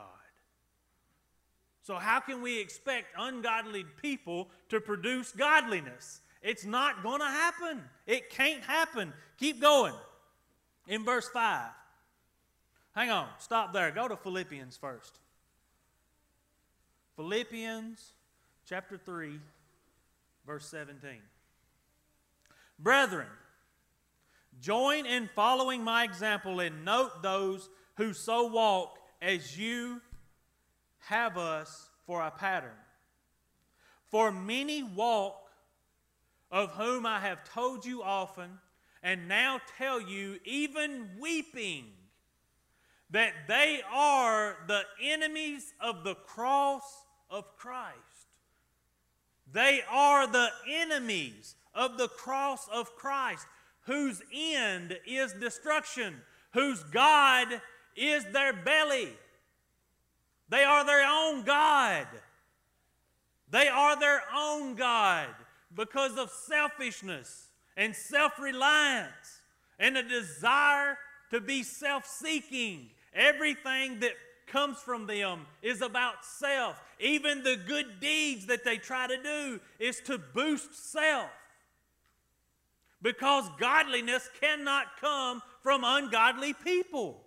So, 1.83 1.95
how 1.95 2.19
can 2.19 2.41
we 2.41 2.59
expect 2.59 3.07
ungodly 3.17 3.83
people 4.01 4.49
to 4.69 4.79
produce 4.79 5.31
godliness? 5.31 6.21
It's 6.41 6.65
not 6.65 7.01
going 7.01 7.19
to 7.19 7.25
happen. 7.25 7.81
It 8.05 8.29
can't 8.29 8.61
happen. 8.61 9.11
Keep 9.39 9.59
going. 9.61 9.95
In 10.87 11.03
verse 11.03 11.27
5. 11.29 11.65
Hang 12.99 13.11
on. 13.11 13.27
Stop 13.37 13.71
there. 13.71 13.91
Go 13.91 14.09
to 14.09 14.17
Philippians 14.17 14.75
first. 14.75 15.19
Philippians 17.15 18.11
chapter 18.67 18.97
3, 18.97 19.39
verse 20.45 20.65
17. 20.65 21.11
Brethren, 22.77 23.27
join 24.59 25.05
in 25.05 25.29
following 25.33 25.81
my 25.81 26.03
example 26.03 26.59
and 26.59 26.83
note 26.83 27.23
those 27.23 27.69
who 27.95 28.11
so 28.11 28.47
walk 28.47 28.97
as 29.21 29.57
you 29.57 30.01
have 30.97 31.37
us 31.37 31.87
for 32.05 32.21
a 32.21 32.31
pattern. 32.31 32.75
For 34.09 34.29
many 34.29 34.83
walk, 34.83 35.49
of 36.51 36.71
whom 36.71 37.05
I 37.05 37.21
have 37.21 37.45
told 37.45 37.85
you 37.85 38.03
often, 38.03 38.59
and 39.01 39.29
now 39.29 39.61
tell 39.77 40.01
you, 40.01 40.37
even 40.43 41.11
weeping, 41.17 41.85
that 43.11 43.33
they 43.47 43.81
are 43.91 44.57
the 44.67 44.83
enemies 45.03 45.73
of 45.79 46.03
the 46.03 46.15
cross 46.15 46.83
of 47.29 47.57
Christ. 47.57 47.95
They 49.51 49.81
are 49.89 50.27
the 50.27 50.49
enemies 50.67 51.55
of 51.73 51.97
the 51.97 52.07
cross 52.07 52.67
of 52.71 52.95
Christ, 52.95 53.47
whose 53.81 54.21
end 54.33 54.97
is 55.07 55.33
destruction, 55.33 56.15
whose 56.53 56.83
God 56.83 57.61
is 57.95 58.25
their 58.25 58.53
belly. 58.53 59.09
They 60.49 60.63
are 60.63 60.85
their 60.85 61.07
own 61.07 61.43
God. 61.43 62.07
They 63.49 63.67
are 63.67 63.99
their 63.99 64.21
own 64.35 64.75
God 64.75 65.27
because 65.75 66.17
of 66.17 66.29
selfishness 66.29 67.47
and 67.75 67.95
self 67.95 68.39
reliance 68.39 69.41
and 69.79 69.97
a 69.97 70.03
desire 70.03 70.97
to 71.31 71.41
be 71.41 71.63
self 71.63 72.05
seeking. 72.05 72.89
Everything 73.13 73.99
that 73.99 74.13
comes 74.47 74.77
from 74.77 75.07
them 75.07 75.45
is 75.61 75.81
about 75.81 76.25
self. 76.25 76.81
Even 76.99 77.43
the 77.43 77.55
good 77.55 77.99
deeds 77.99 78.47
that 78.47 78.63
they 78.63 78.77
try 78.77 79.07
to 79.07 79.21
do 79.21 79.59
is 79.79 79.99
to 80.01 80.17
boost 80.17 80.91
self. 80.91 81.29
Because 83.01 83.45
godliness 83.59 84.29
cannot 84.41 84.97
come 84.99 85.41
from 85.61 85.83
ungodly 85.83 86.53
people. 86.53 87.21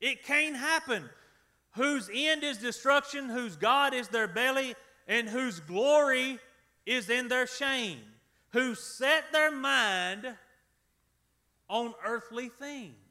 It 0.00 0.24
can't 0.24 0.56
happen. 0.56 1.08
Whose 1.76 2.10
end 2.12 2.42
is 2.42 2.58
destruction, 2.58 3.28
whose 3.28 3.56
God 3.56 3.94
is 3.94 4.08
their 4.08 4.26
belly, 4.26 4.74
and 5.06 5.28
whose 5.28 5.60
glory 5.60 6.38
is 6.84 7.08
in 7.08 7.28
their 7.28 7.46
shame. 7.46 8.00
Who 8.50 8.74
set 8.74 9.32
their 9.32 9.52
mind 9.52 10.26
on 11.68 11.94
earthly 12.04 12.48
things. 12.48 13.01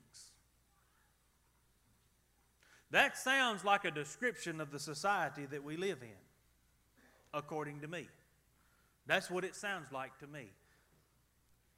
That 2.91 3.17
sounds 3.17 3.63
like 3.63 3.85
a 3.85 3.91
description 3.91 4.59
of 4.59 4.71
the 4.71 4.79
society 4.79 5.45
that 5.45 5.63
we 5.63 5.77
live 5.77 5.99
in, 6.01 6.09
according 7.33 7.79
to 7.81 7.87
me. 7.87 8.07
That's 9.07 9.31
what 9.31 9.43
it 9.43 9.55
sounds 9.55 9.91
like 9.91 10.17
to 10.19 10.27
me. 10.27 10.47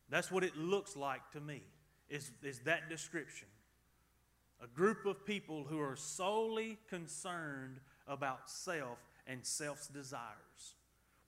That's 0.09 0.31
what 0.31 0.43
it 0.43 0.57
looks 0.57 0.95
like 0.95 1.21
to 1.31 1.39
me, 1.39 1.61
is, 2.09 2.31
is 2.41 2.59
that 2.61 2.89
description. 2.89 3.47
A 4.61 4.67
group 4.67 5.05
of 5.05 5.25
people 5.25 5.63
who 5.63 5.79
are 5.79 5.95
solely 5.95 6.77
concerned 6.89 7.79
about 8.07 8.49
self 8.49 8.97
and 9.27 9.45
self's 9.45 9.87
desires, 9.87 10.75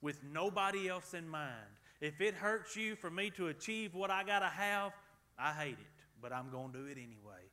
with 0.00 0.22
nobody 0.32 0.88
else 0.88 1.14
in 1.14 1.28
mind. 1.28 1.52
If 2.00 2.20
it 2.20 2.34
hurts 2.34 2.76
you 2.76 2.96
for 2.96 3.10
me 3.10 3.30
to 3.30 3.48
achieve 3.48 3.94
what 3.94 4.10
I 4.10 4.24
got 4.24 4.40
to 4.40 4.46
have, 4.46 4.92
I 5.38 5.52
hate 5.52 5.78
it, 5.78 6.04
but 6.20 6.32
I'm 6.32 6.50
going 6.50 6.72
to 6.72 6.78
do 6.78 6.84
it 6.86 6.98
anyway. 6.98 7.45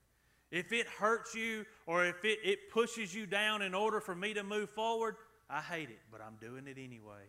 If 0.53 0.71
it 0.71 0.85
hurts 0.85 1.33
you 1.33 1.65
or 1.87 2.05
if 2.05 2.23
it, 2.23 2.37
it 2.43 2.69
pushes 2.69 3.11
you 3.11 3.25
down 3.25 3.63
in 3.63 3.73
order 3.73 3.99
for 3.99 4.13
me 4.13 4.35
to 4.35 4.43
move 4.43 4.69
forward, 4.69 5.15
I 5.49 5.61
hate 5.61 5.89
it, 5.89 5.97
but 6.11 6.21
I'm 6.21 6.35
doing 6.39 6.67
it 6.67 6.77
anyway. 6.77 7.23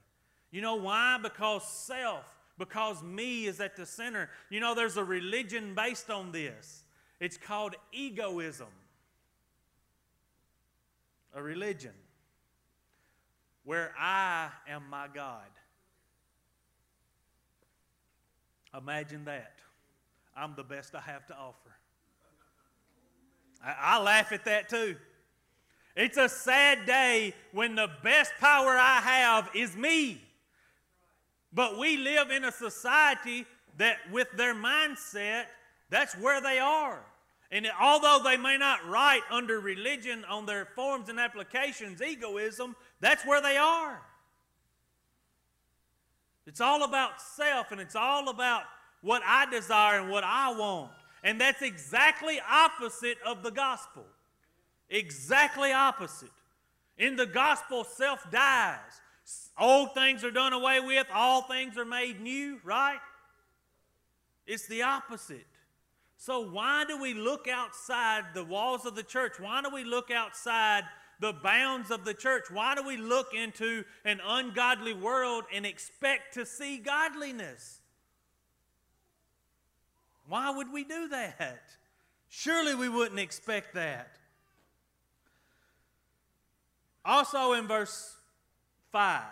You 0.51 0.61
know 0.61 0.75
why? 0.75 1.19
Because 1.23 1.67
self, 1.67 2.27
because 2.59 3.03
me 3.03 3.47
is 3.47 3.63
at 3.63 3.77
the 3.77 3.87
center. 3.87 4.29
You 4.51 4.61
know, 4.61 4.75
there's 4.75 4.99
a 4.99 5.05
religion 5.05 5.75
based 5.75 6.11
on 6.11 6.33
this. 6.33 6.85
It's 7.19 7.39
called 7.39 7.75
egoism. 7.93 8.69
A 11.35 11.43
religion 11.43 11.95
where 13.65 13.95
I 13.99 14.51
am 14.69 14.83
my 14.91 15.09
God. 15.13 15.49
Imagine 18.77 19.25
that. 19.25 19.55
I'm 20.37 20.55
the 20.57 20.63
best 20.63 20.95
I 20.95 21.01
have 21.01 21.27
to 21.29 21.35
offer. 21.35 21.75
I, 23.65 23.75
I 23.81 24.03
laugh 24.03 24.33
at 24.33 24.45
that 24.45 24.69
too. 24.69 24.97
It's 25.97 26.17
a 26.17 26.29
sad 26.29 26.87
day 26.87 27.35
when 27.53 27.77
the 27.77 27.89
best 28.03 28.33
power 28.41 28.71
I 28.71 29.01
have 29.01 29.51
is 29.55 29.77
me. 29.77 30.21
But 31.53 31.79
we 31.79 31.97
live 31.97 32.31
in 32.31 32.45
a 32.45 32.51
society 32.51 33.47
that, 33.79 33.99
with 34.11 34.29
their 34.37 34.55
mindset, 34.55 35.45
that's 35.89 36.15
where 36.19 36.41
they 36.41 36.59
are. 36.59 37.01
And 37.53 37.69
although 37.81 38.21
they 38.25 38.37
may 38.37 38.57
not 38.59 38.85
write 38.89 39.23
under 39.31 39.61
religion 39.61 40.25
on 40.25 40.47
their 40.47 40.65
forms 40.65 41.09
and 41.09 41.21
applications 41.21 42.03
egoism, 42.03 42.75
that's 43.01 43.25
where 43.25 43.41
they 43.41 43.57
are. 43.57 44.03
It's 46.47 46.61
all 46.61 46.83
about 46.83 47.23
self 47.23 47.71
and 47.71 47.81
it's 47.81 47.95
all 47.95 48.29
about 48.29 48.65
what 49.03 49.23
I 49.25 49.49
desire 49.49 50.01
and 50.01 50.11
what 50.11 50.25
I 50.25 50.53
want. 50.59 50.91
And 51.25 51.41
that's 51.41 51.63
exactly 51.63 52.39
opposite 52.49 53.17
of 53.27 53.43
the 53.43 53.51
gospel. 53.51 54.05
Exactly 54.91 55.73
opposite. 55.73 56.31
In 56.99 57.17
the 57.17 57.27
gospel, 57.27 57.83
self 57.83 58.31
dies. 58.31 59.01
Old 59.59 59.95
things 59.95 60.23
are 60.23 60.31
done 60.31 60.53
away 60.53 60.81
with, 60.81 61.07
all 61.13 61.43
things 61.43 61.79
are 61.79 61.87
made 61.87 62.21
new, 62.21 62.61
right? 62.63 63.01
It's 64.47 64.67
the 64.69 64.83
opposite. 64.83 65.47
So, 66.19 66.47
why 66.51 66.85
do 66.87 67.01
we 67.01 67.15
look 67.15 67.49
outside 67.49 68.25
the 68.35 68.45
walls 68.45 68.85
of 68.85 68.95
the 68.95 69.03
church? 69.03 69.41
Why 69.41 69.63
do 69.63 69.71
we 69.73 69.83
look 69.83 70.11
outside 70.11 70.85
the 71.21 71.33
bounds 71.33 71.91
of 71.91 72.05
the 72.05 72.15
church? 72.15 72.45
Why 72.51 72.75
do 72.75 72.87
we 72.87 72.99
look 72.99 73.33
into 73.35 73.85
an 74.05 74.21
ungodly 74.23 74.93
world 74.93 75.45
and 75.53 75.65
expect 75.65 76.35
to 76.35 76.45
see 76.45 76.77
godliness? 76.77 77.81
Why 80.29 80.51
would 80.51 80.73
we 80.73 80.85
do 80.85 81.09
that? 81.09 81.63
Surely 82.29 82.75
we 82.75 82.89
wouldn't 82.89 83.21
expect 83.21 83.75
that. 83.75 84.17
Also 87.05 87.53
in 87.53 87.67
verse 87.67 88.17
5. 88.93 89.23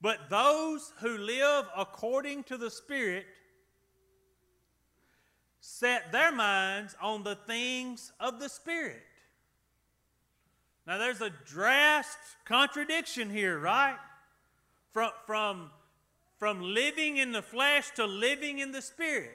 But 0.00 0.30
those 0.30 0.92
who 1.00 1.18
live 1.18 1.66
according 1.76 2.44
to 2.44 2.56
the 2.56 2.70
Spirit 2.70 3.26
set 5.60 6.10
their 6.10 6.32
minds 6.32 6.96
on 7.02 7.22
the 7.22 7.34
things 7.34 8.12
of 8.18 8.40
the 8.40 8.48
Spirit. 8.48 9.02
Now, 10.86 10.98
there's 10.98 11.20
a 11.20 11.30
drastic 11.30 12.20
contradiction 12.44 13.30
here, 13.30 13.58
right? 13.58 13.98
From, 14.92 15.10
from, 15.26 15.70
from 16.40 16.60
living 16.62 17.18
in 17.18 17.30
the 17.30 17.42
flesh 17.42 17.90
to 17.94 18.06
living 18.06 18.58
in 18.58 18.72
the 18.72 18.82
Spirit. 18.82 19.30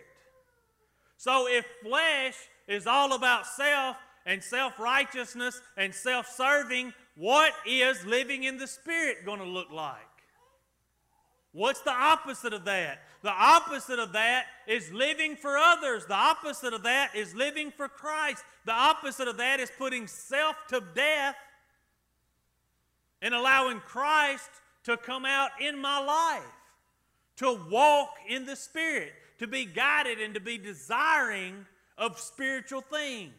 So, 1.15 1.47
if 1.47 1.65
flesh 1.81 2.35
is 2.67 2.87
all 2.87 3.13
about 3.13 3.47
self 3.47 3.95
and 4.25 4.43
self 4.43 4.77
righteousness 4.79 5.61
and 5.77 5.95
self 5.95 6.27
serving, 6.27 6.93
what 7.15 7.53
is 7.65 8.03
living 8.05 8.43
in 8.43 8.57
the 8.57 8.67
Spirit 8.67 9.23
going 9.23 9.39
to 9.39 9.45
look 9.45 9.71
like? 9.71 9.99
What's 11.53 11.81
the 11.81 11.93
opposite 11.93 12.51
of 12.51 12.65
that? 12.65 12.99
The 13.21 13.31
opposite 13.31 13.99
of 13.99 14.11
that 14.11 14.45
is 14.67 14.91
living 14.91 15.35
for 15.35 15.57
others. 15.57 16.05
The 16.05 16.15
opposite 16.15 16.73
of 16.73 16.83
that 16.83 17.15
is 17.15 17.33
living 17.33 17.71
for 17.71 17.87
Christ. 17.87 18.43
The 18.65 18.73
opposite 18.73 19.27
of 19.27 19.37
that 19.37 19.59
is 19.59 19.71
putting 19.77 20.07
self 20.07 20.55
to 20.69 20.83
death 20.93 21.35
and 23.21 23.33
allowing 23.33 23.79
Christ 23.79 24.49
to 24.83 24.97
come 24.97 25.25
out 25.25 25.49
in 25.59 25.79
my 25.79 25.99
life, 25.99 26.43
to 27.37 27.59
walk 27.69 28.15
in 28.27 28.45
the 28.45 28.55
Spirit, 28.55 29.13
to 29.39 29.47
be 29.47 29.65
guided 29.65 30.19
and 30.19 30.33
to 30.33 30.39
be 30.39 30.57
desiring 30.57 31.65
of 31.97 32.19
spiritual 32.19 32.81
things, 32.81 33.33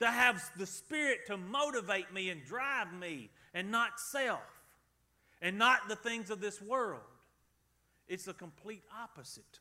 to 0.00 0.06
have 0.06 0.42
the 0.56 0.66
Spirit 0.66 1.20
to 1.26 1.36
motivate 1.36 2.12
me 2.12 2.30
and 2.30 2.44
drive 2.44 2.92
me, 2.92 3.30
and 3.54 3.70
not 3.70 3.98
self, 3.98 4.62
and 5.40 5.58
not 5.58 5.88
the 5.88 5.96
things 5.96 6.30
of 6.30 6.40
this 6.40 6.60
world. 6.60 7.00
It's 8.08 8.24
the 8.24 8.34
complete 8.34 8.82
opposite. 9.02 9.60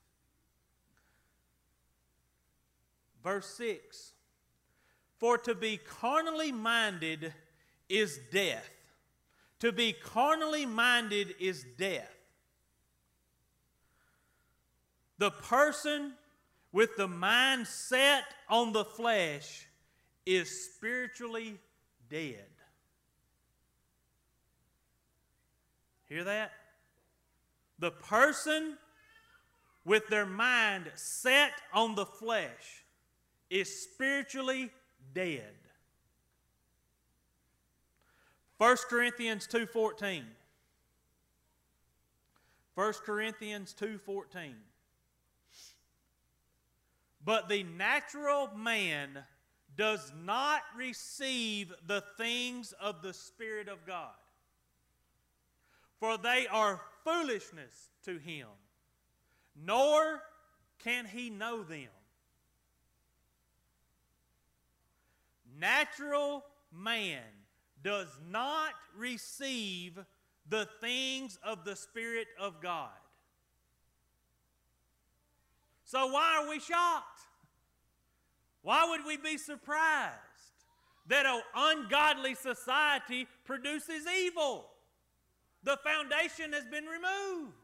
Verse 3.24 3.48
6 3.58 4.14
For 5.18 5.38
to 5.40 5.56
be 5.56 5.78
carnally 5.78 6.52
minded 6.52 7.34
is 7.90 8.20
death. 8.32 8.70
To 9.60 9.72
be 9.72 9.94
carnally 9.94 10.66
minded 10.66 11.36
is 11.40 11.66
death. 11.78 12.17
The 15.18 15.32
person 15.32 16.14
with 16.72 16.96
the 16.96 17.08
mind 17.08 17.68
set 17.68 18.24
on 18.50 18.74
the 18.74 18.86
flesh 18.86 19.68
is 20.26 20.66
spiritually 20.76 21.58
dead. 22.10 22.46
Hear 26.08 26.24
that? 26.24 26.52
The 27.80 27.92
person 27.92 28.78
with 29.86 30.08
their 30.08 30.26
mind 30.26 30.92
set 30.96 31.52
on 31.74 31.96
the 31.96 32.06
flesh 32.06 32.84
is 33.50 33.84
spiritually 33.84 34.72
dead. 35.14 35.56
1 38.58 38.78
Corinthians 38.90 39.48
2:14 39.48 40.24
1 42.74 42.94
Corinthians 43.06 43.74
2:14 43.74 44.56
But 47.28 47.48
the 47.48 47.62
natural 47.62 48.50
man 48.58 49.20
does 49.76 50.12
not 50.26 50.62
receive 50.76 51.72
the 51.86 52.04
things 52.18 52.74
of 52.82 53.04
the 53.04 53.14
spirit 53.14 53.70
of 53.70 53.86
God 53.86 54.16
for 56.00 56.18
they 56.18 56.48
are 56.48 56.82
foolishness 57.04 57.90
to 58.06 58.18
him, 58.18 58.48
nor 59.56 60.22
can 60.80 61.06
he 61.06 61.30
know 61.30 61.64
them. 61.64 61.90
Natural 65.60 66.46
man 66.72 67.24
does 67.84 68.10
not 68.30 68.74
receive 68.96 69.98
the 70.48 70.68
things 70.80 71.40
of 71.44 71.66
the 71.66 71.76
Spirit 71.76 72.28
of 72.40 72.62
God. 72.62 72.90
So, 75.88 76.08
why 76.08 76.38
are 76.38 76.50
we 76.50 76.60
shocked? 76.60 77.22
Why 78.62 78.90
would 78.90 79.06
we 79.06 79.16
be 79.16 79.38
surprised 79.38 80.12
that 81.08 81.26
an 81.26 81.42
ungodly 81.56 82.36
society 82.36 83.26
produces 83.46 84.06
evil? 84.06 84.66
The 85.64 85.78
foundation 85.78 86.52
has 86.52 86.66
been 86.66 86.84
removed. 86.84 87.56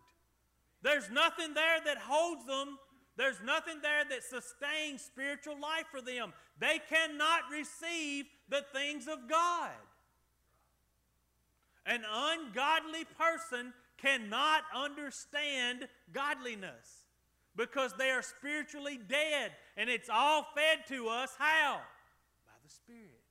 There's 0.81 1.09
nothing 1.09 1.53
there 1.53 1.81
that 1.83 1.97
holds 1.97 2.45
them. 2.45 2.77
There's 3.17 3.41
nothing 3.43 3.79
there 3.81 4.05
that 4.09 4.23
sustains 4.23 5.01
spiritual 5.01 5.59
life 5.59 5.87
for 5.91 6.01
them. 6.01 6.31
They 6.57 6.79
cannot 6.89 7.41
receive 7.51 8.23
the 8.47 8.63
things 8.73 9.09
of 9.09 9.29
God. 9.29 9.71
An 11.85 12.03
ungodly 12.09 13.03
person 13.19 13.73
cannot 13.97 14.63
understand 14.73 15.89
godliness 16.13 17.02
because 17.55 17.93
they 17.97 18.09
are 18.09 18.21
spiritually 18.21 18.99
dead 19.07 19.51
and 19.77 19.89
it's 19.89 20.09
all 20.09 20.47
fed 20.55 20.79
to 20.87 21.07
us 21.07 21.31
how? 21.37 21.81
By 22.45 22.53
the 22.63 22.69
Spirit. 22.69 23.21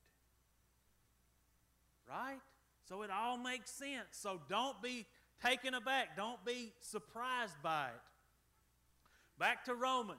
Right? 2.08 2.40
So 2.88 3.02
it 3.02 3.10
all 3.10 3.38
makes 3.38 3.70
sense. 3.70 4.08
So 4.10 4.40
don't 4.48 4.80
be 4.82 5.06
taken 5.44 5.74
aback. 5.74 6.16
Don't 6.16 6.44
be 6.44 6.72
surprised 6.80 7.56
by 7.62 7.86
it. 7.86 8.02
Back 9.38 9.64
to 9.64 9.74
Romans. 9.74 10.18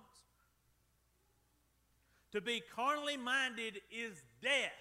To 2.32 2.42
be 2.42 2.63
carnally 2.76 3.16
minded 3.16 3.80
is 3.92 4.24
death. 4.42 4.72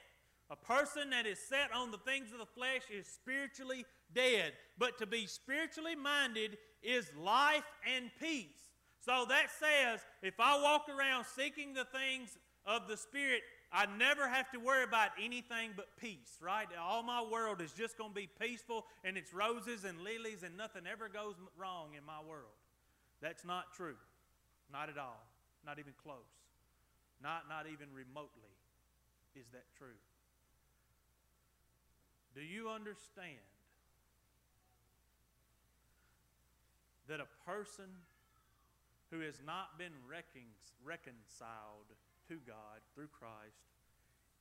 A 0.50 0.56
person 0.56 1.10
that 1.10 1.26
is 1.26 1.38
set 1.38 1.70
on 1.74 1.90
the 1.90 1.98
things 1.98 2.32
of 2.32 2.38
the 2.38 2.46
flesh 2.46 2.82
is 2.90 3.06
spiritually 3.06 3.84
dead. 4.14 4.52
But 4.78 4.98
to 4.98 5.06
be 5.06 5.26
spiritually 5.26 5.94
minded 5.94 6.56
is 6.82 7.12
life 7.14 7.64
and 7.94 8.10
peace. 8.18 8.71
So 9.04 9.26
that 9.28 9.46
says 9.58 10.00
if 10.22 10.34
I 10.38 10.60
walk 10.62 10.86
around 10.88 11.26
seeking 11.36 11.74
the 11.74 11.84
things 11.84 12.38
of 12.64 12.86
the 12.86 12.96
Spirit, 12.96 13.42
I 13.72 13.86
never 13.98 14.28
have 14.28 14.50
to 14.52 14.58
worry 14.58 14.84
about 14.84 15.10
anything 15.20 15.70
but 15.76 15.88
peace, 15.96 16.38
right? 16.40 16.68
All 16.80 17.02
my 17.02 17.22
world 17.22 17.60
is 17.60 17.72
just 17.72 17.98
going 17.98 18.10
to 18.10 18.14
be 18.14 18.28
peaceful 18.40 18.86
and 19.02 19.16
it's 19.16 19.34
roses 19.34 19.84
and 19.84 20.00
lilies 20.02 20.44
and 20.44 20.56
nothing 20.56 20.82
ever 20.90 21.08
goes 21.08 21.34
wrong 21.58 21.94
in 21.98 22.04
my 22.04 22.20
world. 22.28 22.54
That's 23.20 23.44
not 23.44 23.72
true. 23.74 23.96
Not 24.72 24.88
at 24.88 24.98
all. 24.98 25.26
Not 25.66 25.78
even 25.80 25.94
close. 26.02 26.16
Not, 27.22 27.48
not 27.48 27.66
even 27.66 27.88
remotely 27.94 28.54
is 29.34 29.46
that 29.52 29.64
true. 29.78 29.98
Do 32.34 32.40
you 32.40 32.68
understand 32.68 33.42
that 37.08 37.20
a 37.20 37.50
person 37.50 37.86
who 39.12 39.20
has 39.20 39.42
not 39.46 39.78
been 39.78 39.92
reconciled 40.08 41.86
to 42.28 42.34
God 42.46 42.80
through 42.94 43.08
Christ 43.08 43.60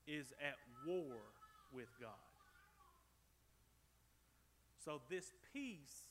is 0.07 0.33
at 0.41 0.55
war 0.87 1.17
with 1.73 1.89
God. 1.99 2.09
So 4.83 5.01
this 5.09 5.33
peace 5.53 6.07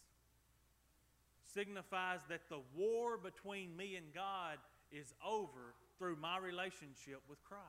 signifies 1.55 2.21
that 2.29 2.43
the 2.51 2.61
war 2.77 3.17
between 3.17 3.75
me 3.77 3.97
and 3.97 4.07
God 4.15 4.59
is 4.93 5.15
over 5.27 5.75
through 5.99 6.17
my 6.17 6.39
relationship 6.39 7.23
with 7.29 7.43
Christ. 7.43 7.65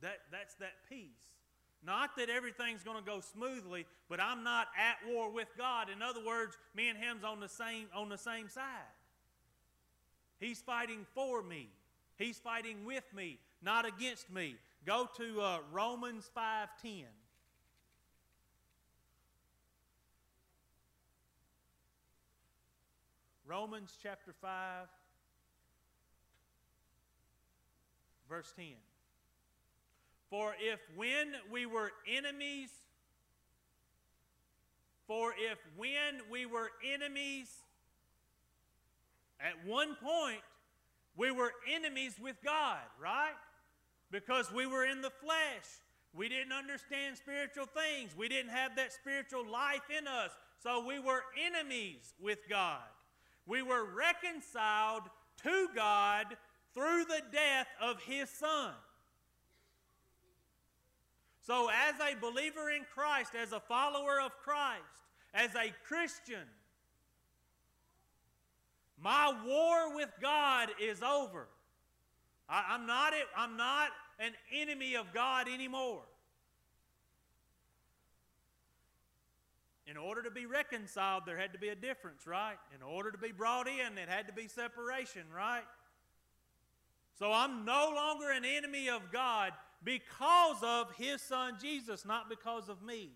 That, 0.00 0.18
that's 0.32 0.54
that 0.54 0.74
peace. 0.88 1.36
Not 1.84 2.16
that 2.16 2.30
everything's 2.30 2.82
going 2.82 2.98
to 2.98 3.04
go 3.04 3.20
smoothly, 3.20 3.86
but 4.08 4.18
I'm 4.18 4.42
not 4.42 4.68
at 4.76 4.96
war 5.12 5.30
with 5.30 5.48
God. 5.58 5.88
In 5.94 6.02
other 6.02 6.24
words, 6.24 6.56
me 6.74 6.88
and 6.88 6.98
him's 6.98 7.22
on 7.22 7.38
the 7.38 7.48
same 7.48 7.86
on 7.94 8.08
the 8.08 8.18
same 8.18 8.48
side. 8.48 8.95
He's 10.38 10.60
fighting 10.60 11.06
for 11.14 11.42
me. 11.42 11.68
He's 12.18 12.38
fighting 12.38 12.84
with 12.84 13.04
me, 13.14 13.38
not 13.62 13.86
against 13.86 14.30
me. 14.30 14.56
Go 14.84 15.08
to 15.16 15.40
uh, 15.40 15.58
Romans 15.72 16.30
5:10. 16.36 17.04
Romans 23.46 23.96
chapter 24.02 24.34
5 24.42 24.88
verse 28.28 28.52
10. 28.56 28.66
For 30.30 30.54
if 30.58 30.80
when 30.96 31.28
we 31.50 31.66
were 31.66 31.92
enemies 32.12 32.70
for 35.06 35.32
if 35.38 35.58
when 35.76 36.20
we 36.28 36.46
were 36.46 36.70
enemies 36.92 37.48
at 39.40 39.66
one 39.66 39.96
point 39.96 40.40
we 41.16 41.30
were 41.30 41.52
enemies 41.72 42.14
with 42.20 42.36
God, 42.44 42.82
right? 43.00 43.34
Because 44.10 44.52
we 44.52 44.66
were 44.66 44.84
in 44.84 45.02
the 45.02 45.10
flesh. 45.10 45.64
We 46.14 46.28
didn't 46.28 46.52
understand 46.52 47.16
spiritual 47.16 47.66
things. 47.66 48.16
We 48.16 48.28
didn't 48.28 48.50
have 48.50 48.76
that 48.76 48.92
spiritual 48.92 49.50
life 49.50 49.82
in 49.96 50.06
us. 50.06 50.30
So 50.62 50.84
we 50.86 50.98
were 50.98 51.22
enemies 51.44 52.14
with 52.20 52.38
God. 52.48 52.80
We 53.46 53.62
were 53.62 53.84
reconciled 53.84 55.02
to 55.42 55.68
God 55.74 56.36
through 56.74 57.04
the 57.04 57.22
death 57.32 57.68
of 57.80 58.02
His 58.02 58.28
Son. 58.28 58.72
So, 61.46 61.68
as 61.70 61.94
a 62.00 62.18
believer 62.18 62.70
in 62.70 62.84
Christ, 62.92 63.36
as 63.40 63.52
a 63.52 63.60
follower 63.60 64.20
of 64.20 64.32
Christ, 64.42 64.82
as 65.32 65.54
a 65.54 65.72
Christian, 65.86 66.42
my 69.02 69.34
war 69.44 69.94
with 69.94 70.10
God 70.20 70.68
is 70.80 71.02
over. 71.02 71.48
I, 72.48 72.74
am 72.74 72.86
not, 72.86 73.12
I'm 73.36 73.56
not 73.56 73.88
an 74.18 74.32
enemy 74.52 74.94
of 74.94 75.12
God 75.12 75.48
anymore. 75.48 76.02
In 79.86 79.96
order 79.96 80.22
to 80.22 80.30
be 80.30 80.46
reconciled, 80.46 81.22
there 81.26 81.36
had 81.36 81.52
to 81.52 81.58
be 81.58 81.68
a 81.68 81.74
difference, 81.74 82.26
right? 82.26 82.56
In 82.74 82.82
order 82.82 83.12
to 83.12 83.18
be 83.18 83.30
brought 83.30 83.68
in, 83.68 83.98
it 83.98 84.08
had 84.08 84.26
to 84.26 84.32
be 84.32 84.48
separation, 84.48 85.22
right? 85.34 85.62
So 87.18 87.32
I'm 87.32 87.64
no 87.64 87.92
longer 87.94 88.30
an 88.30 88.44
enemy 88.44 88.88
of 88.88 89.12
God 89.12 89.52
because 89.84 90.56
of 90.62 90.90
His 90.96 91.22
Son 91.22 91.56
Jesus, 91.60 92.04
not 92.04 92.28
because 92.28 92.68
of 92.68 92.82
me. 92.82 93.10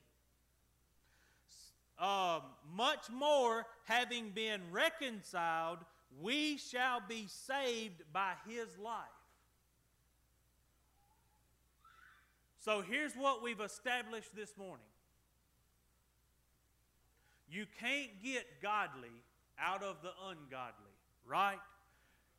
Um, 2.01 2.43
much 2.75 3.11
more, 3.13 3.67
having 3.85 4.31
been 4.31 4.63
reconciled, 4.71 5.79
we 6.21 6.57
shall 6.57 7.03
be 7.07 7.27
saved 7.29 8.03
by 8.13 8.33
his 8.49 8.79
life. 8.83 9.05
So 12.59 12.83
here's 12.83 13.15
what 13.15 13.43
we've 13.43 13.61
established 13.61 14.35
this 14.35 14.57
morning 14.57 14.87
you 17.51 17.67
can't 17.81 18.11
get 18.23 18.63
godly 18.63 19.09
out 19.59 19.83
of 19.83 19.97
the 20.03 20.11
ungodly, 20.29 20.95
right? 21.27 21.59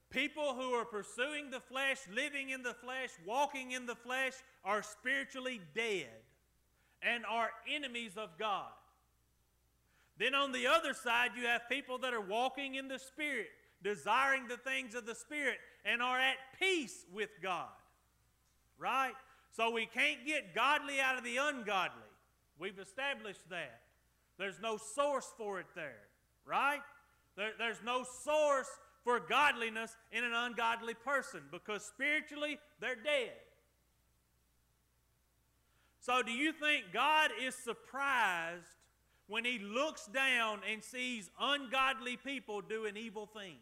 People 0.09 0.53
who 0.53 0.71
are 0.73 0.85
pursuing 0.85 1.51
the 1.51 1.59
flesh, 1.59 1.99
living 2.13 2.49
in 2.49 2.63
the 2.63 2.73
flesh, 2.73 3.09
walking 3.25 3.71
in 3.71 3.85
the 3.85 3.95
flesh, 3.95 4.33
are 4.63 4.83
spiritually 4.83 5.61
dead 5.75 6.09
and 7.01 7.25
are 7.25 7.49
enemies 7.69 8.13
of 8.17 8.29
God. 8.37 8.71
Then 10.21 10.35
on 10.35 10.51
the 10.51 10.67
other 10.67 10.93
side, 10.93 11.31
you 11.35 11.47
have 11.47 11.67
people 11.67 11.97
that 11.97 12.13
are 12.13 12.21
walking 12.21 12.75
in 12.75 12.87
the 12.87 12.99
Spirit, 12.99 13.47
desiring 13.81 14.47
the 14.47 14.57
things 14.57 14.93
of 14.93 15.07
the 15.07 15.15
Spirit, 15.15 15.57
and 15.83 15.99
are 15.99 16.19
at 16.19 16.35
peace 16.59 17.07
with 17.11 17.31
God. 17.41 17.73
Right? 18.77 19.13
So 19.49 19.71
we 19.71 19.87
can't 19.87 20.23
get 20.27 20.53
godly 20.53 20.99
out 20.99 21.17
of 21.17 21.23
the 21.23 21.37
ungodly. 21.37 22.03
We've 22.59 22.77
established 22.77 23.49
that. 23.49 23.81
There's 24.37 24.59
no 24.61 24.77
source 24.77 25.25
for 25.39 25.59
it 25.59 25.65
there. 25.73 26.03
Right? 26.45 26.81
There, 27.35 27.53
there's 27.57 27.81
no 27.83 28.05
source 28.23 28.69
for 29.03 29.19
godliness 29.19 29.97
in 30.11 30.23
an 30.23 30.33
ungodly 30.35 30.93
person 30.93 31.41
because 31.51 31.83
spiritually 31.83 32.59
they're 32.79 32.93
dead. 32.93 33.31
So, 35.99 36.21
do 36.21 36.31
you 36.31 36.53
think 36.53 36.85
God 36.93 37.31
is 37.43 37.55
surprised 37.55 38.80
when 39.31 39.45
he 39.45 39.59
looks 39.59 40.07
down 40.07 40.59
and 40.69 40.83
sees 40.83 41.29
ungodly 41.39 42.17
people 42.17 42.59
doing 42.59 42.97
evil 42.97 43.25
things? 43.25 43.55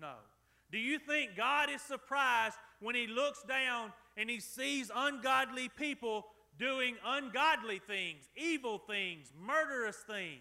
No. 0.00 0.14
Do 0.72 0.78
you 0.78 0.98
think 0.98 1.36
God 1.36 1.68
is 1.68 1.82
surprised 1.82 2.56
when 2.80 2.94
he 2.94 3.06
looks 3.06 3.42
down 3.42 3.92
and 4.16 4.30
he 4.30 4.40
sees 4.40 4.90
ungodly 4.96 5.68
people 5.68 6.24
doing 6.58 6.96
ungodly 7.04 7.82
things, 7.86 8.24
evil 8.34 8.78
things, 8.78 9.30
murderous 9.38 9.98
things? 10.06 10.40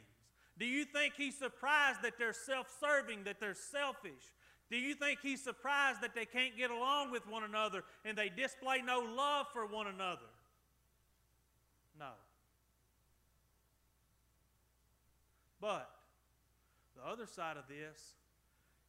Do 0.58 0.66
you 0.66 0.86
think 0.86 1.16
he's 1.18 1.38
surprised 1.38 2.04
that 2.04 2.14
they're 2.18 2.32
self 2.32 2.74
serving, 2.80 3.26
that 3.26 3.42
they're 3.42 3.54
selfish? 3.54 4.32
Do 4.72 4.78
you 4.78 4.96
think 4.96 5.20
he's 5.22 5.44
surprised 5.44 6.00
that 6.00 6.16
they 6.16 6.26
can't 6.26 6.56
get 6.56 6.72
along 6.72 7.12
with 7.12 7.28
one 7.28 7.44
another 7.44 7.84
and 8.06 8.18
they 8.18 8.30
display 8.30 8.82
no 8.82 9.00
love 9.00 9.48
for 9.52 9.66
one 9.66 9.88
another? 9.88 10.32
No. 12.00 12.12
But 15.64 15.90
the 16.94 17.10
other 17.10 17.26
side 17.26 17.56
of 17.56 17.64
this 17.70 18.16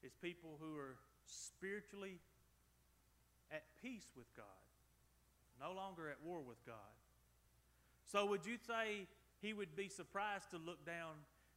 is 0.02 0.12
people 0.20 0.58
who 0.58 0.76
are 0.76 0.96
spiritually 1.24 2.18
at 3.52 3.62
peace 3.80 4.10
with 4.16 4.26
God, 4.36 4.44
no 5.60 5.72
longer 5.72 6.10
at 6.10 6.16
war 6.24 6.40
with 6.40 6.58
God. 6.66 6.74
So, 8.10 8.26
would 8.26 8.44
you 8.44 8.56
say 8.66 9.06
he 9.40 9.52
would 9.52 9.76
be 9.76 9.88
surprised 9.88 10.50
to 10.50 10.58
look 10.58 10.84
down 10.84 11.12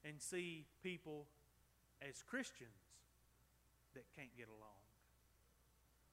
and 0.06 0.22
see 0.22 0.68
people 0.84 1.26
as 2.08 2.22
Christians 2.22 2.70
that 3.96 4.04
can't 4.16 4.38
get 4.38 4.50
along? 4.50 4.78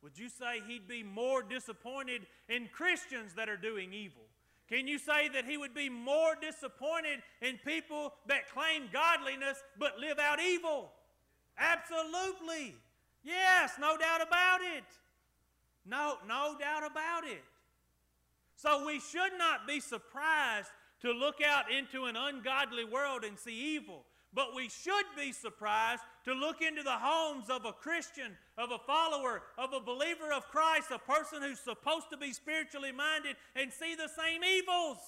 Would 0.01 0.19
you 0.19 0.31
say 0.31 0.63
he'd 0.67 0.89
be 0.89 1.03
more 1.03 1.43
disappointed 1.43 2.23
in 2.49 2.71
Christians 2.73 3.35
that 3.35 3.51
are 3.51 3.59
doing 3.59 3.93
evil? 3.93 4.25
Can 4.69 4.89
you 4.89 4.99
say 4.99 5.29
that 5.29 5.45
he 5.45 5.57
would 5.57 5.75
be 5.75 5.89
more 5.89 6.35
disappointed 6.41 7.21
in 7.43 7.59
people 7.67 8.15
that 8.27 8.51
claim 8.51 8.89
godliness 8.93 9.63
but 9.79 9.99
live 9.99 10.19
out 10.19 10.41
evil? 10.41 10.91
Absolutely. 11.59 12.75
Yes, 13.23 13.73
no 13.79 13.97
doubt 13.97 14.23
about 14.27 14.61
it. 14.63 14.85
No, 15.87 16.17
no 16.27 16.57
doubt 16.59 16.91
about 16.91 17.25
it. 17.25 17.45
So 18.57 18.87
we 18.87 19.01
should 19.01 19.37
not 19.37 19.67
be 19.67 19.81
surprised 19.81 20.71
to 21.03 21.13
look 21.13 21.43
out 21.43 21.71
into 21.71 22.07
an 22.07 22.17
ungodly 22.17 22.85
world 22.85 23.25
and 23.25 23.39
see 23.39 23.77
evil. 23.77 24.05
But 24.35 24.55
we 24.55 24.69
should 24.69 25.05
be 25.17 25.33
surprised 25.33 26.03
to 26.25 26.35
look 26.35 26.61
into 26.61 26.83
the 26.83 26.91
homes 26.91 27.49
of 27.49 27.65
a 27.65 27.73
Christian, 27.73 28.37
of 28.59 28.73
a 28.73 28.79
follower, 28.79 29.43
of 29.57 29.73
a 29.73 29.81
believer 29.81 30.33
of 30.33 30.49
Christ, 30.49 30.91
a 30.91 30.99
person 30.99 31.41
who's 31.41 31.61
supposed 31.61 32.11
to 32.11 32.17
be 32.17 32.33
spiritually 32.33 32.91
minded, 32.91 33.37
and 33.55 33.73
see 33.73 33.95
the 33.95 34.09
same 34.09 34.43
evils. 34.43 34.99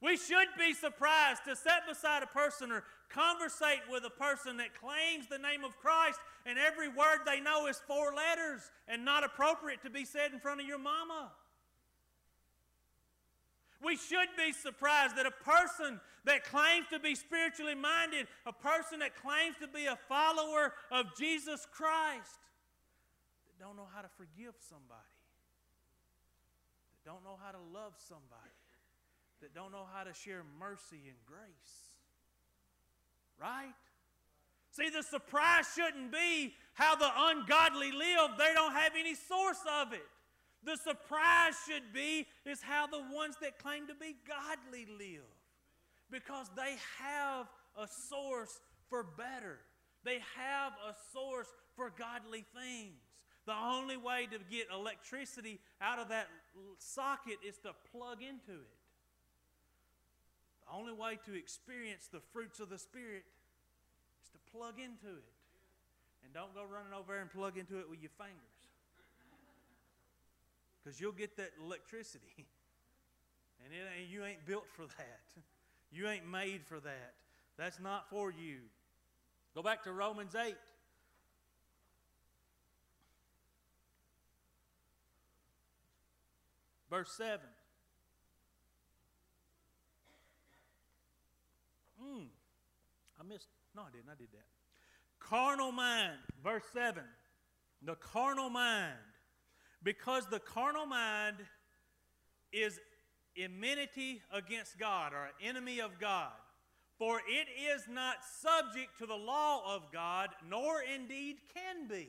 We 0.00 0.16
should 0.16 0.48
be 0.58 0.74
surprised 0.74 1.44
to 1.46 1.56
sit 1.56 1.86
beside 1.88 2.22
a 2.22 2.26
person 2.26 2.70
or 2.70 2.84
conversate 3.10 3.82
with 3.90 4.04
a 4.04 4.10
person 4.10 4.58
that 4.58 4.78
claims 4.78 5.26
the 5.28 5.38
name 5.38 5.64
of 5.64 5.76
Christ 5.78 6.20
and 6.46 6.58
every 6.58 6.88
word 6.88 7.20
they 7.26 7.40
know 7.40 7.66
is 7.66 7.80
four 7.86 8.14
letters 8.14 8.62
and 8.86 9.04
not 9.04 9.24
appropriate 9.24 9.82
to 9.82 9.90
be 9.90 10.04
said 10.04 10.32
in 10.32 10.40
front 10.40 10.60
of 10.60 10.66
your 10.66 10.78
mama. 10.78 11.32
We 13.82 13.96
should 13.96 14.28
be 14.36 14.52
surprised 14.52 15.16
that 15.16 15.26
a 15.26 15.30
person 15.30 16.00
that 16.24 16.44
claims 16.44 16.86
to 16.92 16.98
be 16.98 17.14
spiritually 17.14 17.74
minded, 17.74 18.26
a 18.44 18.52
person 18.52 18.98
that 19.00 19.16
claims 19.16 19.56
to 19.60 19.68
be 19.68 19.86
a 19.86 19.96
follower 20.08 20.74
of 20.90 21.16
Jesus 21.16 21.66
Christ, 21.72 22.40
that 23.46 23.64
don't 23.64 23.76
know 23.76 23.88
how 23.94 24.02
to 24.02 24.08
forgive 24.16 24.54
somebody, 24.68 25.14
that 26.92 27.10
don't 27.10 27.22
know 27.24 27.38
how 27.42 27.52
to 27.52 27.58
love 27.72 27.94
somebody, 28.08 28.58
that 29.40 29.54
don't 29.54 29.70
know 29.70 29.86
how 29.94 30.02
to 30.04 30.12
share 30.12 30.42
mercy 30.58 31.06
and 31.06 31.16
grace. 31.24 31.94
Right? 33.40 33.74
See, 34.72 34.90
the 34.90 35.02
surprise 35.02 35.66
shouldn't 35.74 36.12
be 36.12 36.54
how 36.74 36.96
the 36.96 37.10
ungodly 37.16 37.92
live. 37.92 38.30
They 38.38 38.52
don't 38.54 38.72
have 38.72 38.92
any 38.98 39.14
source 39.14 39.60
of 39.80 39.92
it. 39.92 40.06
The 40.64 40.76
surprise 40.76 41.54
should 41.66 41.92
be 41.92 42.26
is 42.44 42.60
how 42.62 42.86
the 42.86 43.02
ones 43.12 43.36
that 43.40 43.58
claim 43.58 43.86
to 43.86 43.94
be 43.94 44.16
godly 44.26 44.86
live. 44.98 45.24
Because 46.10 46.46
they 46.56 46.76
have 46.98 47.46
a 47.76 47.86
source 47.86 48.60
for 48.88 49.04
better. 49.04 49.58
They 50.04 50.18
have 50.36 50.72
a 50.88 50.94
source 51.12 51.48
for 51.76 51.92
godly 51.96 52.44
things. 52.54 53.00
The 53.46 53.54
only 53.54 53.96
way 53.96 54.26
to 54.30 54.38
get 54.50 54.66
electricity 54.72 55.58
out 55.80 55.98
of 55.98 56.08
that 56.08 56.28
socket 56.78 57.38
is 57.46 57.56
to 57.58 57.70
plug 57.92 58.18
into 58.20 58.60
it. 58.60 58.78
The 60.66 60.76
only 60.76 60.92
way 60.92 61.18
to 61.24 61.34
experience 61.34 62.08
the 62.12 62.20
fruits 62.32 62.60
of 62.60 62.68
the 62.68 62.78
Spirit 62.78 63.24
is 64.22 64.28
to 64.30 64.38
plug 64.52 64.74
into 64.78 65.16
it. 65.16 65.32
And 66.24 66.34
don't 66.34 66.54
go 66.54 66.62
running 66.62 66.92
over 66.92 67.16
and 67.16 67.30
plug 67.30 67.56
into 67.56 67.78
it 67.78 67.88
with 67.88 68.02
your 68.02 68.12
fingers. 68.18 68.57
Because 70.82 71.00
you'll 71.00 71.12
get 71.12 71.36
that 71.36 71.50
electricity. 71.64 72.46
And 73.64 73.74
it, 73.74 74.08
you 74.08 74.24
ain't 74.24 74.46
built 74.46 74.66
for 74.74 74.82
that. 74.82 75.20
You 75.90 76.06
ain't 76.06 76.30
made 76.30 76.66
for 76.66 76.78
that. 76.80 77.14
That's 77.56 77.80
not 77.80 78.10
for 78.10 78.30
you. 78.30 78.58
Go 79.54 79.62
back 79.62 79.82
to 79.84 79.92
Romans 79.92 80.34
8. 80.34 80.54
Verse 86.90 87.10
7. 87.16 87.40
Mm, 92.02 92.26
I 93.18 93.22
missed. 93.24 93.48
No, 93.74 93.82
I 93.82 93.90
didn't. 93.90 94.10
I 94.10 94.14
did 94.18 94.28
that. 94.32 94.46
Carnal 95.20 95.72
mind. 95.72 96.18
Verse 96.42 96.64
7. 96.72 97.02
The 97.82 97.94
carnal 97.96 98.50
mind. 98.50 98.94
Because 99.82 100.26
the 100.26 100.40
carnal 100.40 100.86
mind 100.86 101.36
is 102.52 102.80
enmity 103.36 104.22
against 104.32 104.78
God 104.78 105.12
or 105.12 105.30
enemy 105.42 105.80
of 105.80 105.98
God. 105.98 106.32
For 106.98 107.20
it 107.20 107.46
is 107.72 107.82
not 107.88 108.16
subject 108.40 108.98
to 108.98 109.06
the 109.06 109.14
law 109.14 109.76
of 109.76 109.92
God, 109.92 110.30
nor 110.48 110.82
indeed 110.82 111.36
can 111.54 111.86
be. 111.86 112.08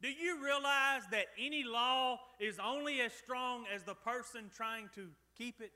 Do 0.00 0.08
you 0.08 0.42
realize 0.42 1.02
that 1.10 1.26
any 1.38 1.64
law 1.64 2.18
is 2.40 2.58
only 2.58 3.00
as 3.00 3.12
strong 3.12 3.64
as 3.74 3.82
the 3.82 3.94
person 3.94 4.50
trying 4.54 4.90
to 4.94 5.08
keep 5.36 5.60
it? 5.60 5.72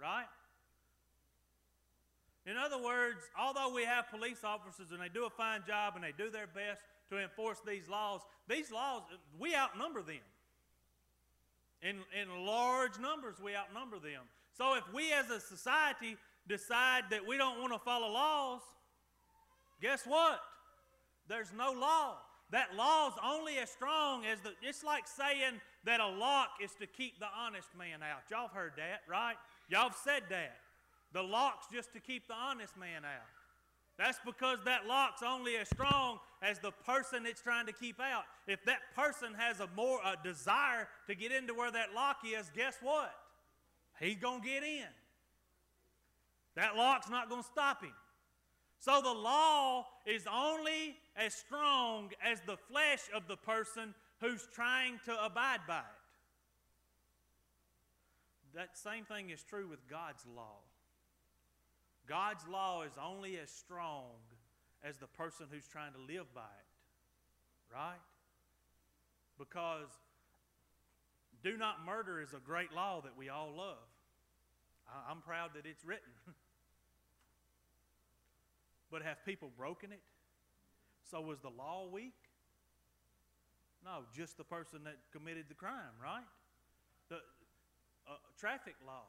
Right? 0.00 0.26
In 2.46 2.56
other 2.58 2.82
words, 2.82 3.20
although 3.38 3.72
we 3.74 3.84
have 3.84 4.10
police 4.10 4.44
officers 4.44 4.92
and 4.92 5.00
they 5.00 5.08
do 5.08 5.24
a 5.24 5.30
fine 5.30 5.62
job 5.66 5.94
and 5.94 6.04
they 6.04 6.12
do 6.12 6.30
their 6.30 6.46
best 6.46 6.82
to 7.10 7.18
enforce 7.18 7.58
these 7.66 7.88
laws, 7.88 8.20
these 8.48 8.70
laws, 8.70 9.02
we 9.38 9.54
outnumber 9.54 10.02
them. 10.02 10.16
In, 11.82 11.96
in 12.18 12.46
large 12.46 12.98
numbers, 12.98 13.36
we 13.42 13.54
outnumber 13.54 13.98
them. 13.98 14.22
So 14.56 14.74
if 14.74 14.84
we 14.94 15.12
as 15.12 15.30
a 15.30 15.40
society 15.40 16.16
decide 16.48 17.04
that 17.10 17.26
we 17.26 17.36
don't 17.36 17.60
want 17.60 17.72
to 17.72 17.78
follow 17.78 18.08
laws, 18.08 18.60
guess 19.82 20.04
what? 20.06 20.40
There's 21.28 21.52
no 21.56 21.72
law. 21.72 22.16
That 22.50 22.76
law's 22.76 23.14
only 23.24 23.58
as 23.58 23.70
strong 23.70 24.24
as 24.26 24.38
the. 24.40 24.52
It's 24.62 24.84
like 24.84 25.08
saying 25.08 25.60
that 25.84 26.00
a 26.00 26.06
lock 26.06 26.50
is 26.62 26.70
to 26.80 26.86
keep 26.86 27.18
the 27.18 27.26
honest 27.36 27.68
man 27.76 28.00
out. 28.02 28.22
Y'all 28.30 28.42
have 28.42 28.52
heard 28.52 28.72
that, 28.76 29.00
right? 29.08 29.36
Y'all 29.68 29.88
have 29.88 29.96
said 30.04 30.22
that. 30.30 30.56
The 31.12 31.22
lock's 31.22 31.66
just 31.72 31.92
to 31.94 32.00
keep 32.00 32.28
the 32.28 32.34
honest 32.34 32.76
man 32.76 33.04
out. 33.04 33.33
That's 33.96 34.18
because 34.26 34.58
that 34.64 34.86
lock's 34.86 35.22
only 35.22 35.56
as 35.56 35.68
strong 35.68 36.18
as 36.42 36.58
the 36.58 36.72
person 36.72 37.26
it's 37.26 37.40
trying 37.40 37.66
to 37.66 37.72
keep 37.72 38.00
out. 38.00 38.24
If 38.48 38.64
that 38.64 38.80
person 38.94 39.34
has 39.34 39.60
a 39.60 39.68
more 39.76 40.00
a 40.04 40.16
desire 40.22 40.88
to 41.06 41.14
get 41.14 41.30
into 41.30 41.54
where 41.54 41.70
that 41.70 41.94
lock 41.94 42.18
is, 42.24 42.50
guess 42.54 42.76
what? 42.82 43.14
He's 44.00 44.16
going 44.16 44.42
to 44.42 44.46
get 44.46 44.64
in. 44.64 44.88
That 46.56 46.76
lock's 46.76 47.08
not 47.08 47.28
going 47.28 47.42
to 47.42 47.48
stop 47.48 47.82
him. 47.82 47.92
So 48.80 49.00
the 49.00 49.12
law 49.12 49.86
is 50.04 50.26
only 50.30 50.96
as 51.16 51.32
strong 51.34 52.10
as 52.22 52.40
the 52.46 52.56
flesh 52.56 53.00
of 53.14 53.28
the 53.28 53.36
person 53.36 53.94
who's 54.20 54.46
trying 54.52 55.00
to 55.06 55.24
abide 55.24 55.60
by 55.66 55.78
it. 55.78 55.84
That 58.54 58.76
same 58.76 59.04
thing 59.04 59.30
is 59.30 59.42
true 59.42 59.68
with 59.68 59.88
God's 59.88 60.24
law. 60.36 60.58
God's 62.08 62.46
law 62.48 62.82
is 62.82 62.92
only 63.02 63.38
as 63.38 63.50
strong 63.50 64.10
as 64.82 64.98
the 64.98 65.06
person 65.06 65.46
who's 65.50 65.66
trying 65.66 65.92
to 65.92 66.00
live 66.00 66.32
by 66.34 66.42
it. 66.42 67.74
Right? 67.74 68.00
Because 69.38 69.88
do 71.42 71.56
not 71.56 71.84
murder 71.84 72.20
is 72.20 72.34
a 72.34 72.38
great 72.38 72.72
law 72.72 73.00
that 73.02 73.16
we 73.16 73.28
all 73.28 73.52
love. 73.56 73.88
I'm 75.08 75.20
proud 75.20 75.50
that 75.54 75.66
it's 75.66 75.84
written. 75.84 76.12
but 78.90 79.02
have 79.02 79.24
people 79.24 79.50
broken 79.56 79.92
it? 79.92 80.02
So 81.10 81.20
was 81.20 81.40
the 81.40 81.50
law 81.50 81.86
weak? 81.90 82.14
No, 83.84 84.04
just 84.16 84.38
the 84.38 84.44
person 84.44 84.84
that 84.84 84.96
committed 85.12 85.46
the 85.48 85.54
crime, 85.54 85.96
right? 86.02 86.24
The 87.10 87.16
uh, 87.16 88.16
traffic 88.38 88.76
laws, 88.86 89.02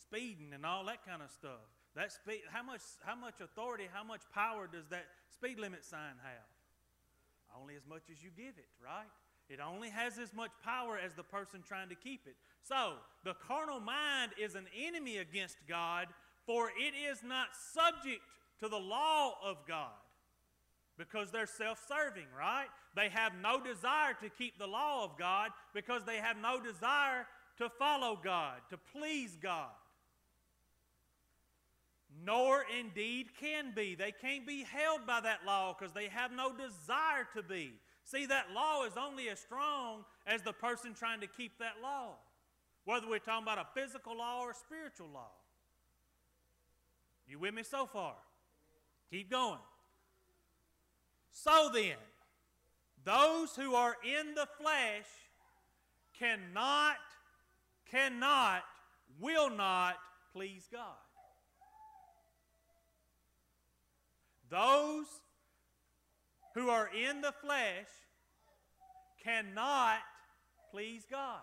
speeding, 0.00 0.52
and 0.54 0.64
all 0.64 0.84
that 0.86 1.04
kind 1.06 1.22
of 1.22 1.30
stuff. 1.30 1.68
That 1.96 2.12
speed, 2.12 2.42
how 2.50 2.62
much, 2.62 2.80
how 3.04 3.14
much 3.14 3.40
authority, 3.40 3.84
how 3.92 4.02
much 4.02 4.22
power 4.34 4.68
does 4.70 4.86
that 4.90 5.06
speed 5.32 5.58
limit 5.58 5.84
sign 5.84 6.18
have? 6.22 7.60
Only 7.60 7.76
as 7.76 7.86
much 7.88 8.02
as 8.10 8.22
you 8.22 8.30
give 8.36 8.58
it, 8.58 8.68
right? 8.84 9.06
It 9.48 9.60
only 9.60 9.90
has 9.90 10.18
as 10.18 10.32
much 10.34 10.50
power 10.64 10.98
as 10.98 11.14
the 11.14 11.22
person 11.22 11.62
trying 11.66 11.88
to 11.90 11.94
keep 11.94 12.26
it. 12.26 12.34
So, 12.62 12.94
the 13.24 13.34
carnal 13.34 13.78
mind 13.78 14.32
is 14.42 14.56
an 14.56 14.66
enemy 14.76 15.18
against 15.18 15.56
God, 15.68 16.08
for 16.46 16.70
it 16.70 16.94
is 17.10 17.22
not 17.22 17.48
subject 17.72 18.22
to 18.60 18.68
the 18.68 18.78
law 18.78 19.34
of 19.44 19.58
God 19.68 19.90
because 20.98 21.30
they're 21.30 21.46
self 21.46 21.84
serving, 21.86 22.26
right? 22.36 22.66
They 22.96 23.08
have 23.10 23.32
no 23.40 23.60
desire 23.60 24.14
to 24.22 24.30
keep 24.30 24.58
the 24.58 24.66
law 24.66 25.04
of 25.04 25.18
God 25.18 25.50
because 25.74 26.02
they 26.04 26.16
have 26.16 26.36
no 26.38 26.60
desire 26.60 27.26
to 27.58 27.68
follow 27.68 28.18
God, 28.22 28.56
to 28.70 28.78
please 28.92 29.36
God 29.40 29.70
nor 32.22 32.64
indeed 32.78 33.28
can 33.40 33.72
be. 33.74 33.94
They 33.94 34.12
can't 34.12 34.46
be 34.46 34.64
held 34.64 35.06
by 35.06 35.20
that 35.20 35.40
law 35.46 35.74
because 35.76 35.92
they 35.94 36.08
have 36.08 36.32
no 36.32 36.52
desire 36.52 37.26
to 37.34 37.42
be. 37.42 37.72
See, 38.04 38.26
that 38.26 38.52
law 38.54 38.84
is 38.84 38.92
only 38.96 39.28
as 39.28 39.40
strong 39.40 40.04
as 40.26 40.42
the 40.42 40.52
person 40.52 40.94
trying 40.94 41.20
to 41.20 41.26
keep 41.26 41.58
that 41.58 41.76
law, 41.82 42.16
whether 42.84 43.08
we're 43.08 43.18
talking 43.18 43.42
about 43.42 43.58
a 43.58 43.66
physical 43.80 44.18
law 44.18 44.42
or 44.42 44.50
a 44.50 44.54
spiritual 44.54 45.08
law. 45.12 45.30
You 47.26 47.38
with 47.38 47.54
me 47.54 47.62
so 47.62 47.86
far? 47.86 48.14
Keep 49.10 49.30
going. 49.30 49.58
So 51.30 51.70
then, 51.72 51.96
those 53.04 53.56
who 53.56 53.74
are 53.74 53.96
in 54.04 54.34
the 54.34 54.46
flesh 54.60 55.06
cannot, 56.18 56.96
cannot, 57.90 58.62
will 59.18 59.50
not 59.50 59.96
please 60.32 60.68
God. 60.70 61.03
Those 64.54 65.06
who 66.54 66.68
are 66.68 66.88
in 66.94 67.22
the 67.22 67.32
flesh 67.32 67.88
cannot 69.20 69.98
please 70.70 71.04
God. 71.10 71.40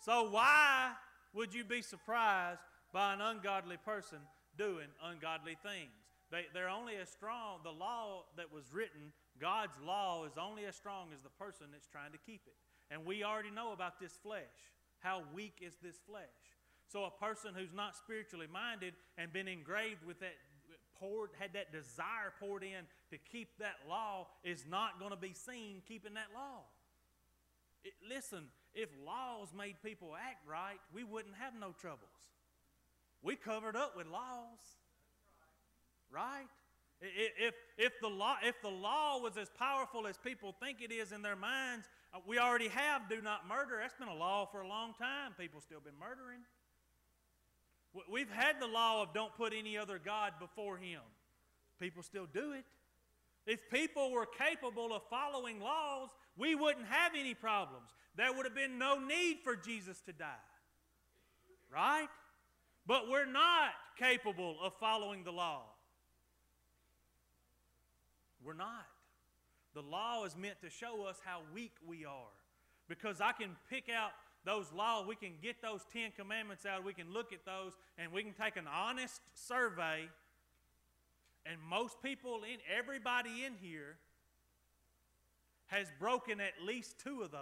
So, 0.00 0.30
why 0.30 0.92
would 1.34 1.52
you 1.52 1.62
be 1.62 1.82
surprised 1.82 2.62
by 2.90 3.12
an 3.12 3.20
ungodly 3.20 3.76
person 3.84 4.16
doing 4.56 4.88
ungodly 5.04 5.58
things? 5.62 5.92
They, 6.30 6.46
they're 6.54 6.70
only 6.70 6.96
as 6.96 7.10
strong, 7.10 7.58
the 7.62 7.70
law 7.70 8.24
that 8.38 8.50
was 8.50 8.64
written, 8.72 9.12
God's 9.38 9.78
law 9.84 10.24
is 10.24 10.38
only 10.40 10.64
as 10.64 10.74
strong 10.74 11.08
as 11.12 11.20
the 11.20 11.28
person 11.28 11.66
that's 11.70 11.86
trying 11.86 12.12
to 12.12 12.18
keep 12.24 12.40
it. 12.46 12.54
And 12.90 13.04
we 13.04 13.24
already 13.24 13.50
know 13.50 13.74
about 13.74 14.00
this 14.00 14.12
flesh. 14.22 14.40
How 15.00 15.22
weak 15.34 15.56
is 15.60 15.74
this 15.82 15.96
flesh? 16.08 16.41
So 16.92 17.04
a 17.04 17.10
person 17.10 17.52
who's 17.56 17.72
not 17.72 17.96
spiritually 17.96 18.48
minded 18.52 18.92
and 19.16 19.32
been 19.32 19.48
engraved 19.48 20.04
with 20.06 20.20
that 20.20 20.34
poured, 21.00 21.30
had 21.38 21.54
that 21.54 21.72
desire 21.72 22.32
poured 22.38 22.62
in 22.62 22.84
to 23.10 23.16
keep 23.16 23.58
that 23.58 23.76
law 23.88 24.28
is 24.44 24.66
not 24.68 24.98
going 24.98 25.10
to 25.10 25.16
be 25.16 25.32
seen 25.32 25.80
keeping 25.88 26.12
that 26.14 26.28
law. 26.34 26.60
It, 27.82 27.94
listen, 28.06 28.44
if 28.74 28.90
laws 29.06 29.48
made 29.56 29.76
people 29.82 30.14
act 30.14 30.46
right, 30.46 30.78
we 30.94 31.02
wouldn't 31.02 31.34
have 31.36 31.54
no 31.58 31.72
troubles. 31.80 32.10
We 33.22 33.36
covered 33.36 33.74
up 33.74 33.96
with 33.96 34.06
laws. 34.06 34.60
Right? 36.10 36.46
If, 37.00 37.54
if, 37.78 37.92
the 38.02 38.08
law, 38.08 38.36
if 38.44 38.60
the 38.60 38.68
law 38.68 39.18
was 39.18 39.38
as 39.38 39.48
powerful 39.58 40.06
as 40.06 40.18
people 40.18 40.54
think 40.62 40.82
it 40.82 40.92
is 40.92 41.10
in 41.10 41.22
their 41.22 41.36
minds, 41.36 41.88
uh, 42.14 42.18
we 42.26 42.38
already 42.38 42.68
have 42.68 43.08
do 43.08 43.22
not 43.22 43.48
murder. 43.48 43.78
That's 43.80 43.94
been 43.94 44.08
a 44.08 44.14
law 44.14 44.44
for 44.44 44.60
a 44.60 44.68
long 44.68 44.92
time. 44.98 45.32
People 45.38 45.62
still 45.62 45.80
been 45.80 45.98
murdering. 45.98 46.40
We've 48.10 48.30
had 48.30 48.60
the 48.60 48.66
law 48.66 49.02
of 49.02 49.12
don't 49.12 49.34
put 49.36 49.52
any 49.52 49.76
other 49.76 50.00
God 50.02 50.32
before 50.40 50.76
Him. 50.76 51.00
People 51.78 52.02
still 52.02 52.26
do 52.32 52.52
it. 52.52 52.64
If 53.46 53.58
people 53.70 54.12
were 54.12 54.26
capable 54.26 54.94
of 54.94 55.02
following 55.10 55.60
laws, 55.60 56.10
we 56.36 56.54
wouldn't 56.54 56.86
have 56.86 57.12
any 57.18 57.34
problems. 57.34 57.90
There 58.16 58.32
would 58.32 58.46
have 58.46 58.54
been 58.54 58.78
no 58.78 58.98
need 58.98 59.38
for 59.42 59.56
Jesus 59.56 60.00
to 60.02 60.12
die. 60.12 60.26
Right? 61.72 62.08
But 62.86 63.08
we're 63.10 63.26
not 63.26 63.70
capable 63.98 64.56
of 64.62 64.74
following 64.74 65.24
the 65.24 65.32
law. 65.32 65.62
We're 68.44 68.54
not. 68.54 68.86
The 69.74 69.82
law 69.82 70.24
is 70.24 70.36
meant 70.36 70.60
to 70.62 70.70
show 70.70 71.04
us 71.06 71.20
how 71.24 71.40
weak 71.54 71.72
we 71.86 72.04
are. 72.04 72.32
Because 72.88 73.20
I 73.20 73.32
can 73.32 73.56
pick 73.70 73.84
out 73.88 74.10
those 74.44 74.72
laws, 74.72 75.06
we 75.06 75.14
can 75.14 75.32
get 75.42 75.62
those 75.62 75.80
Ten 75.92 76.10
Commandments 76.16 76.66
out, 76.66 76.84
we 76.84 76.92
can 76.92 77.12
look 77.12 77.32
at 77.32 77.44
those, 77.44 77.72
and 77.96 78.12
we 78.12 78.22
can 78.22 78.32
take 78.32 78.56
an 78.56 78.66
honest 78.66 79.20
survey. 79.34 80.08
And 81.46 81.56
most 81.68 82.02
people 82.02 82.42
in 82.44 82.58
everybody 82.76 83.44
in 83.44 83.54
here 83.60 83.96
has 85.66 85.86
broken 85.98 86.40
at 86.40 86.52
least 86.64 86.98
two 87.02 87.22
of 87.22 87.30
those, 87.30 87.40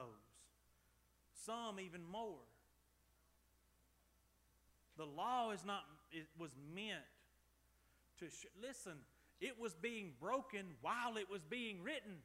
some 1.46 1.80
even 1.80 2.02
more. 2.10 2.38
The 4.96 5.06
law 5.06 5.50
is 5.50 5.64
not 5.64 5.84
it 6.12 6.26
was 6.38 6.50
meant 6.74 7.04
to 8.18 8.26
sh- 8.26 8.46
listen, 8.60 8.92
it 9.40 9.58
was 9.58 9.74
being 9.74 10.12
broken 10.20 10.66
while 10.82 11.16
it 11.16 11.30
was 11.30 11.40
being 11.48 11.82
written. 11.82 12.18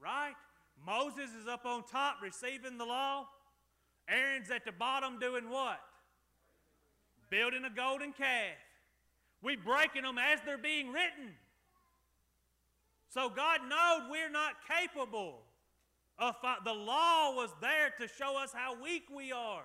Right? 0.00 0.34
Moses 0.84 1.30
is 1.40 1.48
up 1.48 1.64
on 1.64 1.84
top 1.84 2.16
receiving 2.22 2.78
the 2.78 2.84
law. 2.84 3.26
Aaron's 4.08 4.50
at 4.50 4.64
the 4.64 4.72
bottom 4.72 5.18
doing 5.18 5.50
what? 5.50 5.80
Building 7.30 7.64
a 7.64 7.70
golden 7.70 8.12
calf. 8.12 8.56
We 9.42 9.56
breaking 9.56 10.02
them 10.02 10.18
as 10.18 10.40
they're 10.44 10.58
being 10.58 10.92
written. 10.92 11.34
So 13.08 13.28
God 13.28 13.60
knows 13.68 14.10
we're 14.10 14.30
not 14.30 14.52
capable 14.68 15.40
of 16.18 16.34
the 16.64 16.72
law 16.72 17.34
was 17.34 17.50
there 17.60 17.92
to 18.00 18.08
show 18.08 18.38
us 18.38 18.52
how 18.52 18.80
weak 18.82 19.04
we 19.14 19.32
are. 19.32 19.64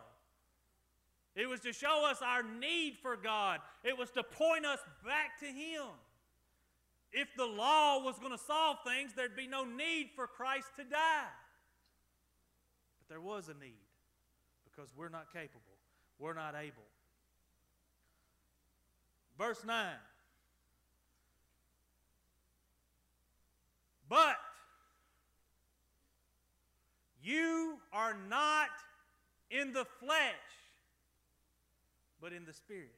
It 1.36 1.48
was 1.48 1.62
to 1.62 1.72
show 1.72 2.06
us 2.10 2.22
our 2.22 2.44
need 2.44 2.98
for 3.02 3.16
God. 3.16 3.60
It 3.84 3.98
was 3.98 4.10
to 4.12 4.24
point 4.24 4.66
us 4.66 4.80
back 5.06 5.40
to 5.40 5.46
Him. 5.46 5.88
If 7.14 7.28
the 7.36 7.46
law 7.46 8.04
was 8.04 8.18
going 8.20 8.32
to 8.32 8.38
solve 8.38 8.78
things, 8.86 9.12
there'd 9.16 9.36
be 9.36 9.48
no 9.48 9.64
need 9.66 10.12
for 10.16 10.28
Christ 10.28 10.68
to 10.78 10.84
die. 10.84 11.28
But 13.00 13.10
there 13.10 13.22
was 13.22 13.50
a 13.50 13.54
need 13.54 13.74
because 14.64 14.90
we're 14.96 15.10
not 15.10 15.32
capable, 15.34 15.78
we're 16.20 16.34
not 16.34 16.56
able. 16.56 16.88
Verse 19.38 19.64
9. 19.66 19.88
But 24.08 24.38
you 27.24 27.78
are 27.94 28.16
not 28.30 28.70
in 29.50 29.74
the 29.74 29.86
flesh, 30.00 30.34
but 32.22 32.34
in 32.34 32.46
the 32.46 32.54
Spirit. 32.54 32.96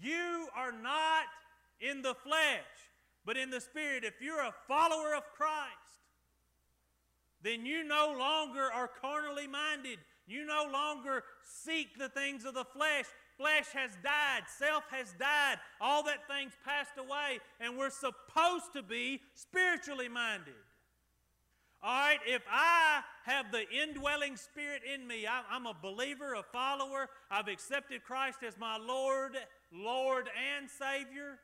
You 0.00 0.48
are 0.56 0.72
not 0.72 1.24
in 1.80 2.02
the 2.02 2.14
flesh, 2.14 2.60
but 3.24 3.36
in 3.36 3.50
the 3.50 3.60
Spirit. 3.60 4.04
If 4.04 4.20
you're 4.20 4.40
a 4.40 4.54
follower 4.68 5.14
of 5.14 5.24
Christ, 5.36 6.00
then 7.42 7.64
you 7.64 7.84
no 7.84 8.14
longer 8.18 8.70
are 8.72 8.90
carnally 9.00 9.46
minded. 9.46 9.98
You 10.26 10.44
no 10.44 10.68
longer 10.70 11.24
seek 11.42 11.98
the 11.98 12.08
things 12.08 12.44
of 12.44 12.54
the 12.54 12.64
flesh. 12.64 13.06
Flesh 13.36 13.66
has 13.72 13.90
died, 14.04 14.42
self 14.58 14.84
has 14.90 15.14
died, 15.18 15.56
all 15.80 16.02
that 16.04 16.28
thing's 16.28 16.52
passed 16.62 16.98
away, 16.98 17.40
and 17.58 17.76
we're 17.76 17.88
supposed 17.88 18.72
to 18.74 18.82
be 18.82 19.22
spiritually 19.34 20.08
minded. 20.08 20.52
All 21.82 21.90
right, 21.90 22.18
if 22.26 22.42
I 22.50 23.00
have 23.24 23.50
the 23.50 23.64
indwelling 23.70 24.36
spirit 24.36 24.82
in 24.84 25.06
me, 25.06 25.26
I'm 25.26 25.64
a 25.64 25.74
believer, 25.82 26.34
a 26.34 26.42
follower, 26.42 27.08
I've 27.30 27.48
accepted 27.48 28.04
Christ 28.04 28.40
as 28.46 28.58
my 28.58 28.76
Lord, 28.76 29.32
Lord 29.72 30.28
and 30.58 30.68
Savior, 30.68 31.38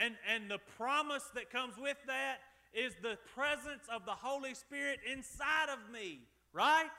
and, 0.00 0.14
and 0.32 0.50
the 0.50 0.58
promise 0.76 1.24
that 1.34 1.50
comes 1.50 1.74
with 1.76 1.96
that 2.06 2.38
is 2.72 2.94
the 3.02 3.18
presence 3.34 3.84
of 3.92 4.04
the 4.04 4.12
Holy 4.12 4.54
Spirit 4.54 5.00
inside 5.10 5.68
of 5.72 5.92
me, 5.92 6.20
right? 6.52 6.90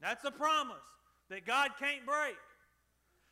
That's 0.00 0.24
a 0.24 0.30
promise 0.30 0.76
that 1.30 1.46
God 1.46 1.70
can't 1.78 2.04
break. 2.04 2.36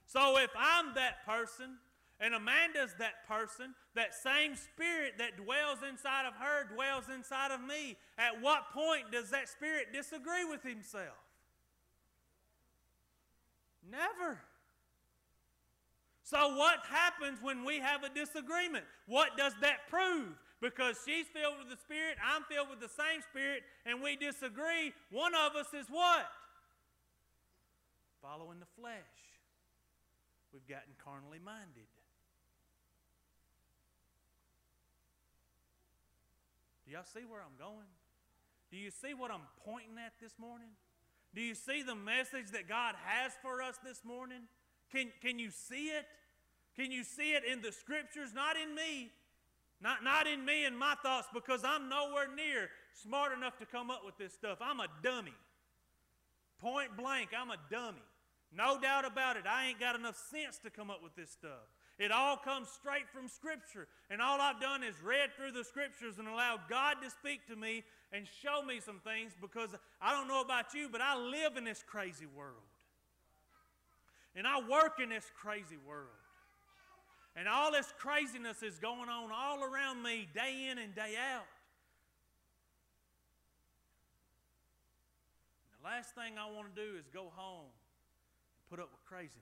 So 0.07 0.39
if 0.39 0.51
I'm 0.57 0.95
that 0.95 1.27
person, 1.27 1.79
and 2.21 2.35
Amanda's 2.35 2.95
that 2.99 3.27
person, 3.29 3.75
that 3.95 4.15
same 4.15 4.55
spirit 4.55 5.15
that 5.19 5.37
dwells 5.37 5.79
inside 5.89 6.27
of 6.27 6.35
her 6.35 6.65
dwells 6.73 7.05
inside 7.15 7.51
of 7.51 7.61
me. 7.61 7.97
At 8.17 8.41
what 8.41 8.71
point 8.73 9.13
does 9.13 9.31
that 9.31 9.49
spirit 9.49 9.93
disagree 9.93 10.45
with 10.45 10.63
himself? 10.63 11.17
Never. 13.91 14.39
So, 16.27 16.57
what 16.57 16.83
happens 16.91 17.39
when 17.41 17.65
we 17.65 17.79
have 17.79 18.03
a 18.03 18.09
disagreement? 18.11 18.85
What 19.07 19.37
does 19.37 19.53
that 19.63 19.87
prove? 19.89 20.35
Because 20.61 20.99
she's 21.07 21.27
filled 21.31 21.55
with 21.63 21.71
the 21.71 21.79
Spirit, 21.79 22.19
I'm 22.19 22.43
filled 22.51 22.67
with 22.69 22.81
the 22.81 22.91
same 22.91 23.23
Spirit, 23.31 23.63
and 23.87 24.03
we 24.03 24.17
disagree. 24.17 24.91
One 25.13 25.37
of 25.37 25.55
us 25.55 25.71
is 25.73 25.87
what? 25.87 26.27
Following 28.21 28.59
the 28.59 28.67
flesh. 28.75 29.15
We've 30.53 30.67
gotten 30.67 30.99
carnally 30.99 31.39
minded. 31.39 31.87
Do 36.87 36.91
y'all 36.91 37.07
see 37.07 37.23
where 37.23 37.39
I'm 37.39 37.55
going? 37.57 37.87
Do 38.73 38.79
you 38.79 38.91
see 38.91 39.15
what 39.15 39.31
I'm 39.31 39.47
pointing 39.65 39.95
at 40.05 40.15
this 40.21 40.33
morning? 40.41 40.75
Do 41.37 41.41
you 41.41 41.55
see 41.55 41.83
the 41.83 41.95
message 41.95 42.51
that 42.51 42.69
God 42.69 42.97
has 43.05 43.31
for 43.43 43.63
us 43.63 43.77
this 43.85 44.03
morning? 44.05 44.51
Can, 44.97 45.13
can 45.21 45.39
you 45.39 45.51
see 45.51 45.89
it? 45.89 46.07
Can 46.75 46.91
you 46.91 47.05
see 47.05 47.33
it 47.33 47.43
in 47.45 47.61
the 47.61 47.71
scriptures? 47.71 48.33
Not 48.35 48.57
in 48.57 48.75
me. 48.75 49.11
Not, 49.83 50.03
not 50.03 50.27
in 50.27 50.43
me 50.43 50.65
and 50.65 50.79
my 50.79 50.95
thoughts 51.03 51.29
because 51.35 51.65
I'm 51.65 51.91
nowhere 51.91 52.29
near 52.35 52.71
smart 53.03 53.37
enough 53.37 53.59
to 53.59 53.67
come 53.67 53.91
up 53.91 54.03
with 54.07 54.17
this 54.17 54.33
stuff. 54.33 54.57
I'm 54.63 54.81
a 54.81 54.87
dummy. 55.03 55.35
Point 56.59 56.97
blank, 56.97 57.31
I'm 57.37 57.51
a 57.51 57.59
dummy. 57.71 58.01
No 58.57 58.81
doubt 58.81 59.05
about 59.05 59.37
it. 59.37 59.45
I 59.47 59.69
ain't 59.69 59.79
got 59.79 59.97
enough 59.97 60.17
sense 60.31 60.59
to 60.65 60.71
come 60.71 60.91
up 60.91 61.03
with 61.03 61.15
this 61.15 61.31
stuff. 61.31 61.69
It 61.99 62.11
all 62.11 62.39
comes 62.39 62.69
straight 62.71 63.09
from 63.13 63.29
Scripture. 63.29 63.89
And 64.09 64.23
all 64.23 64.41
I've 64.41 64.63
done 64.63 64.83
is 64.83 64.95
read 65.05 65.31
through 65.37 65.53
the 65.53 65.65
Scriptures 65.65 66.19
and 66.19 66.27
allowed 66.27 66.61
God 66.71 66.97
to 67.03 67.11
speak 67.11 67.47
to 67.49 67.57
me 67.57 67.85
and 68.13 68.27
show 68.43 68.63
me 68.63 68.81
some 68.81 69.01
things 69.05 69.33
because 69.43 69.71
I 70.01 70.13
don't 70.13 70.29
know 70.29 70.41
about 70.41 70.73
you, 70.73 70.89
but 70.91 71.03
I 71.03 71.19
live 71.19 71.59
in 71.59 71.65
this 71.65 71.85
crazy 71.87 72.27
world. 72.27 72.65
And 74.37 74.47
I 74.47 74.61
work 74.61 75.01
in 75.03 75.09
this 75.09 75.25
crazy 75.41 75.81
world. 75.89 76.13
And 77.37 77.49
all 77.49 77.73
this 77.73 77.93
craziness 77.99 78.63
is 78.63 78.79
going 78.79 79.09
on 79.09 79.33
all 79.33 79.65
around 79.65 80.03
me 80.03 80.29
day 80.33 80.69
in 80.71 80.79
and 80.79 80.95
day 80.95 81.17
out. 81.17 81.49
And 85.65 85.73
the 85.81 85.85
last 85.85 86.15
thing 86.15 86.37
I 86.37 86.49
want 86.53 86.69
to 86.69 86.77
do 86.77 86.97
is 86.97 87.09
go 87.13 87.33
home 87.37 87.69
and 87.69 88.63
put 88.69 88.81
up 88.81 88.93
with 88.93 89.05
craziness. 89.05 89.41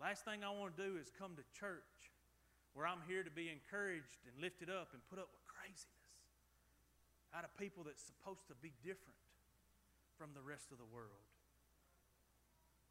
Last 0.00 0.24
thing 0.24 0.44
I 0.44 0.52
want 0.52 0.76
to 0.76 0.80
do 0.80 0.96
is 0.96 1.12
come 1.20 1.36
to 1.36 1.44
church 1.52 2.12
where 2.72 2.86
I'm 2.86 3.04
here 3.08 3.22
to 3.22 3.30
be 3.32 3.52
encouraged 3.52 4.24
and 4.24 4.32
lifted 4.40 4.68
up 4.72 4.92
and 4.92 5.00
put 5.12 5.20
up 5.20 5.28
with 5.32 5.44
craziness 5.44 6.00
out 7.36 7.44
of 7.44 7.52
people 7.56 7.84
that's 7.84 8.02
supposed 8.02 8.48
to 8.48 8.56
be 8.60 8.72
different 8.82 9.20
from 10.16 10.32
the 10.32 10.40
rest 10.40 10.72
of 10.72 10.78
the 10.78 10.88
world. 10.88 11.29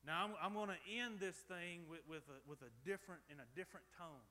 Now, 0.05 0.23
I'm, 0.23 0.31
I'm 0.39 0.53
going 0.53 0.71
to 0.71 0.81
end 0.87 1.19
this 1.19 1.35
thing 1.47 1.83
with, 1.89 1.99
with, 2.07 2.23
a, 2.31 2.39
with 2.47 2.61
a 2.63 2.71
different, 2.87 3.21
in 3.27 3.37
a 3.39 3.49
different 3.55 3.85
tone. 3.97 4.25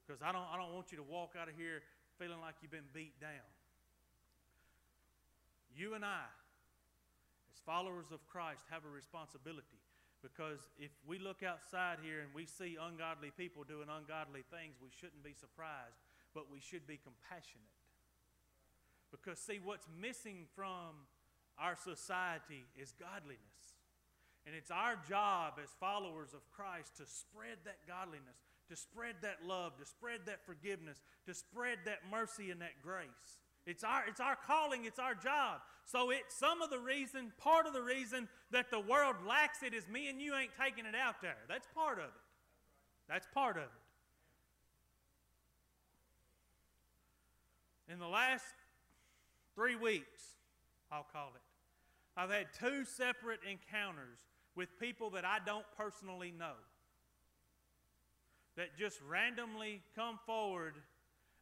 Because 0.00 0.22
I 0.22 0.32
don't, 0.32 0.46
I 0.48 0.56
don't 0.56 0.72
want 0.72 0.90
you 0.90 0.98
to 0.98 1.06
walk 1.06 1.34
out 1.36 1.48
of 1.48 1.54
here 1.58 1.82
feeling 2.18 2.40
like 2.40 2.56
you've 2.62 2.72
been 2.72 2.88
beat 2.94 3.18
down. 3.20 3.44
You 5.76 5.92
and 5.92 6.04
I, 6.04 6.24
as 7.52 7.60
followers 7.66 8.08
of 8.12 8.24
Christ, 8.26 8.64
have 8.70 8.88
a 8.88 8.92
responsibility 8.92 9.76
because 10.22 10.58
if 10.78 10.90
we 11.06 11.18
look 11.18 11.42
outside 11.42 11.98
here 12.02 12.20
and 12.20 12.32
we 12.34 12.46
see 12.46 12.76
ungodly 12.80 13.30
people 13.36 13.62
doing 13.62 13.88
ungodly 13.92 14.42
things, 14.50 14.74
we 14.80 14.88
shouldn't 14.90 15.22
be 15.22 15.34
surprised, 15.38 16.00
but 16.34 16.50
we 16.50 16.60
should 16.60 16.86
be 16.86 16.98
compassionate. 16.98 17.76
Because, 19.10 19.38
see, 19.38 19.60
what's 19.62 19.86
missing 20.00 20.46
from 20.56 21.06
our 21.58 21.76
society 21.76 22.64
is 22.76 22.92
godliness. 22.98 23.55
And 24.46 24.54
it's 24.54 24.70
our 24.70 24.96
job 25.08 25.54
as 25.62 25.68
followers 25.80 26.32
of 26.32 26.40
Christ 26.54 26.96
to 26.98 27.06
spread 27.06 27.58
that 27.64 27.78
godliness, 27.86 28.38
to 28.70 28.76
spread 28.76 29.16
that 29.22 29.38
love, 29.44 29.76
to 29.78 29.84
spread 29.84 30.20
that 30.26 30.46
forgiveness, 30.46 31.02
to 31.26 31.34
spread 31.34 31.78
that 31.84 31.98
mercy 32.10 32.52
and 32.52 32.60
that 32.60 32.80
grace. 32.80 33.40
It's 33.66 33.82
our, 33.82 34.04
it's 34.06 34.20
our 34.20 34.36
calling, 34.36 34.84
it's 34.84 35.00
our 35.00 35.16
job. 35.16 35.60
So 35.84 36.10
it's 36.10 36.36
some 36.36 36.62
of 36.62 36.70
the 36.70 36.78
reason, 36.78 37.32
part 37.38 37.66
of 37.66 37.72
the 37.72 37.82
reason 37.82 38.28
that 38.52 38.70
the 38.70 38.78
world 38.78 39.16
lacks 39.26 39.64
it 39.64 39.74
is 39.74 39.88
me 39.88 40.08
and 40.08 40.22
you 40.22 40.34
ain't 40.36 40.52
taking 40.60 40.86
it 40.86 40.94
out 40.94 41.20
there. 41.20 41.38
That's 41.48 41.66
part 41.74 41.98
of 41.98 42.04
it. 42.04 42.10
That's 43.08 43.26
part 43.34 43.56
of 43.56 43.64
it. 43.64 43.68
In 47.92 47.98
the 47.98 48.06
last 48.06 48.44
three 49.56 49.74
weeks, 49.74 50.36
I'll 50.92 51.06
call 51.12 51.32
it, 51.34 51.42
I've 52.16 52.30
had 52.30 52.46
two 52.58 52.84
separate 52.84 53.40
encounters 53.48 54.18
with 54.56 54.78
people 54.80 55.10
that 55.10 55.24
I 55.24 55.38
don't 55.44 55.66
personally 55.76 56.32
know 56.36 56.56
that 58.56 58.76
just 58.76 58.98
randomly 59.06 59.82
come 59.94 60.18
forward 60.26 60.74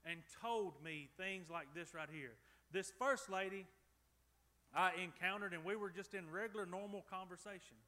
and 0.05 0.19
told 0.43 0.75
me 0.85 1.09
things 1.17 1.49
like 1.49 1.69
this 1.75 1.95
right 1.95 2.09
here. 2.13 2.33
This 2.73 2.93
first 2.99 3.31
lady, 3.31 3.67
I 4.75 4.91
encountered, 5.03 5.55
and 5.55 5.65
we 5.65 5.77
were 5.77 5.91
just 5.91 6.13
in 6.13 6.31
regular, 6.31 6.67
normal 6.67 7.05
conversation. 7.09 7.79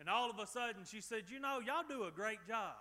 And 0.00 0.08
all 0.08 0.30
of 0.30 0.38
a 0.38 0.46
sudden, 0.46 0.82
she 0.84 1.00
said, 1.00 1.24
You 1.30 1.38
know, 1.38 1.60
y'all 1.60 1.84
do 1.88 2.04
a 2.04 2.10
great 2.10 2.40
job. 2.48 2.74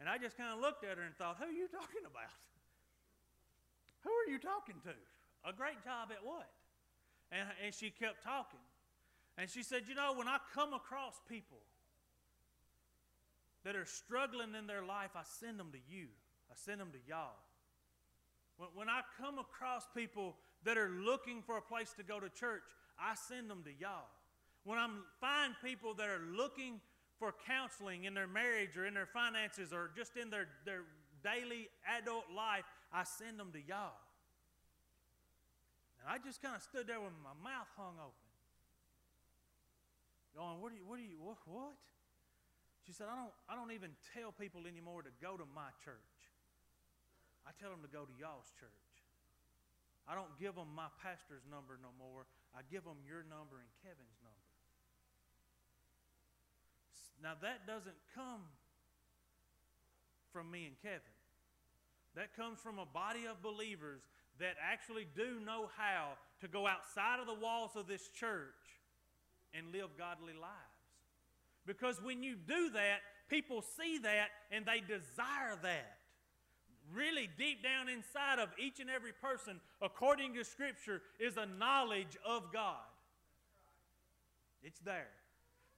And 0.00 0.08
I 0.08 0.18
just 0.18 0.36
kind 0.36 0.52
of 0.52 0.60
looked 0.60 0.84
at 0.84 0.96
her 0.96 1.04
and 1.04 1.14
thought, 1.16 1.36
Who 1.38 1.46
are 1.46 1.52
you 1.52 1.68
talking 1.68 2.04
about? 2.04 2.32
Who 4.04 4.10
are 4.10 4.30
you 4.30 4.38
talking 4.38 4.76
to? 4.84 4.94
A 5.48 5.52
great 5.52 5.82
job 5.84 6.08
at 6.10 6.24
what? 6.24 6.48
And, 7.30 7.46
and 7.64 7.74
she 7.74 7.90
kept 7.90 8.24
talking. 8.24 8.65
And 9.38 9.50
she 9.50 9.62
said, 9.62 9.82
You 9.88 9.94
know, 9.94 10.14
when 10.14 10.28
I 10.28 10.38
come 10.54 10.72
across 10.72 11.20
people 11.28 11.58
that 13.64 13.76
are 13.76 13.84
struggling 13.84 14.54
in 14.54 14.66
their 14.66 14.84
life, 14.84 15.10
I 15.14 15.22
send 15.24 15.58
them 15.58 15.70
to 15.72 15.78
you, 15.88 16.06
I 16.50 16.54
send 16.54 16.80
them 16.80 16.90
to 16.92 16.98
y'all. 17.08 17.36
When, 18.56 18.68
when 18.74 18.88
I 18.88 19.02
come 19.20 19.38
across 19.38 19.86
people 19.94 20.36
that 20.64 20.78
are 20.78 20.88
looking 20.88 21.42
for 21.42 21.58
a 21.58 21.62
place 21.62 21.92
to 21.98 22.02
go 22.02 22.18
to 22.20 22.28
church, 22.30 22.62
I 22.98 23.14
send 23.14 23.50
them 23.50 23.62
to 23.64 23.70
y'all. 23.78 24.08
When 24.64 24.78
I 24.78 24.88
find 25.20 25.54
people 25.62 25.94
that 25.94 26.08
are 26.08 26.22
looking 26.34 26.80
for 27.18 27.34
counseling 27.46 28.04
in 28.04 28.14
their 28.14 28.26
marriage 28.26 28.76
or 28.76 28.86
in 28.86 28.94
their 28.94 29.06
finances 29.06 29.72
or 29.72 29.90
just 29.96 30.16
in 30.16 30.30
their, 30.30 30.48
their 30.64 30.82
daily 31.22 31.68
adult 31.98 32.24
life, 32.34 32.64
I 32.92 33.04
send 33.04 33.38
them 33.38 33.52
to 33.52 33.58
y'all. 33.58 34.00
And 36.00 36.10
I 36.10 36.18
just 36.24 36.42
kind 36.42 36.56
of 36.56 36.62
stood 36.62 36.86
there 36.86 37.00
with 37.00 37.12
my 37.22 37.34
mouth 37.42 37.68
hung 37.76 37.94
open. 37.98 38.25
Going, 40.36 40.60
what 40.60 40.68
do 40.68 40.76
you, 40.76 40.84
what 40.84 41.00
do 41.00 41.04
you, 41.08 41.16
what? 41.16 41.40
what? 41.48 41.72
She 42.84 42.92
said, 42.92 43.08
I 43.08 43.16
don't, 43.16 43.34
I 43.48 43.56
don't 43.56 43.72
even 43.72 43.96
tell 44.12 44.36
people 44.36 44.68
anymore 44.68 45.00
to 45.00 45.10
go 45.18 45.34
to 45.34 45.48
my 45.56 45.72
church. 45.80 46.20
I 47.48 47.56
tell 47.56 47.72
them 47.72 47.80
to 47.80 47.88
go 47.88 48.04
to 48.04 48.14
y'all's 48.20 48.52
church. 48.60 48.92
I 50.04 50.14
don't 50.14 50.30
give 50.38 50.54
them 50.54 50.70
my 50.76 50.92
pastor's 51.02 51.42
number 51.50 51.80
no 51.80 51.90
more. 51.98 52.28
I 52.54 52.62
give 52.68 52.84
them 52.84 53.00
your 53.02 53.24
number 53.26 53.58
and 53.58 53.70
Kevin's 53.82 54.20
number. 54.22 54.46
Now, 57.24 57.34
that 57.40 57.66
doesn't 57.66 57.96
come 58.14 58.44
from 60.30 60.52
me 60.52 60.68
and 60.68 60.76
Kevin. 60.84 61.16
That 62.14 62.36
comes 62.36 62.60
from 62.60 62.78
a 62.78 62.86
body 62.86 63.24
of 63.24 63.42
believers 63.42 64.04
that 64.38 64.54
actually 64.60 65.08
do 65.16 65.40
know 65.40 65.72
how 65.80 66.14
to 66.40 66.46
go 66.46 66.68
outside 66.68 67.18
of 67.20 67.26
the 67.26 67.34
walls 67.34 67.72
of 67.74 67.88
this 67.88 68.08
church 68.12 68.75
and 69.54 69.72
live 69.72 69.90
godly 69.98 70.34
lives. 70.34 70.54
Because 71.66 72.00
when 72.02 72.22
you 72.22 72.36
do 72.36 72.70
that, 72.70 73.00
people 73.28 73.62
see 73.76 73.98
that 73.98 74.28
and 74.50 74.64
they 74.64 74.80
desire 74.80 75.56
that. 75.62 75.98
Really, 76.94 77.28
deep 77.36 77.64
down 77.64 77.88
inside 77.88 78.38
of 78.38 78.48
each 78.58 78.78
and 78.78 78.88
every 78.88 79.12
person, 79.12 79.60
according 79.82 80.34
to 80.34 80.44
Scripture, 80.44 81.02
is 81.18 81.36
a 81.36 81.46
knowledge 81.46 82.16
of 82.24 82.52
God. 82.52 82.76
It's 84.62 84.78
there. 84.80 85.08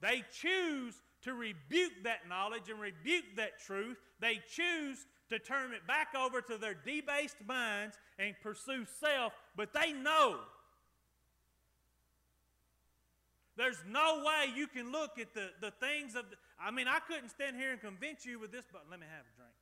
They 0.03 0.23
choose 0.31 0.95
to 1.23 1.35
rebuke 1.35 2.05
that 2.05 2.29
knowledge 2.29 2.69
and 2.69 2.79
rebuke 2.79 3.25
that 3.37 3.59
truth. 3.59 3.97
They 4.21 4.41
choose 4.51 5.07
to 5.31 5.39
turn 5.39 5.73
it 5.73 5.87
back 5.87 6.09
over 6.15 6.41
to 6.43 6.59
their 6.59 6.75
debased 6.75 7.37
minds 7.47 7.99
and 8.19 8.35
pursue 8.43 8.85
self, 9.01 9.33
but 9.57 9.73
they 9.73 9.93
know 9.93 10.39
there's 13.59 13.83
no 13.91 14.23
way 14.25 14.53
you 14.57 14.69
can 14.69 14.93
look 14.93 15.19
at 15.19 15.35
the, 15.35 15.51
the 15.61 15.73
things 15.73 16.15
of. 16.15 16.31
The, 16.31 16.37
I 16.63 16.71
mean, 16.71 16.87
I 16.87 17.01
couldn't 17.01 17.29
stand 17.29 17.57
here 17.57 17.73
and 17.73 17.81
convince 17.81 18.25
you 18.25 18.39
with 18.39 18.53
this, 18.53 18.65
but 18.73 18.85
let 18.89 19.01
me 19.01 19.07
have 19.11 19.25
a 19.27 19.35
drink. 19.37 19.53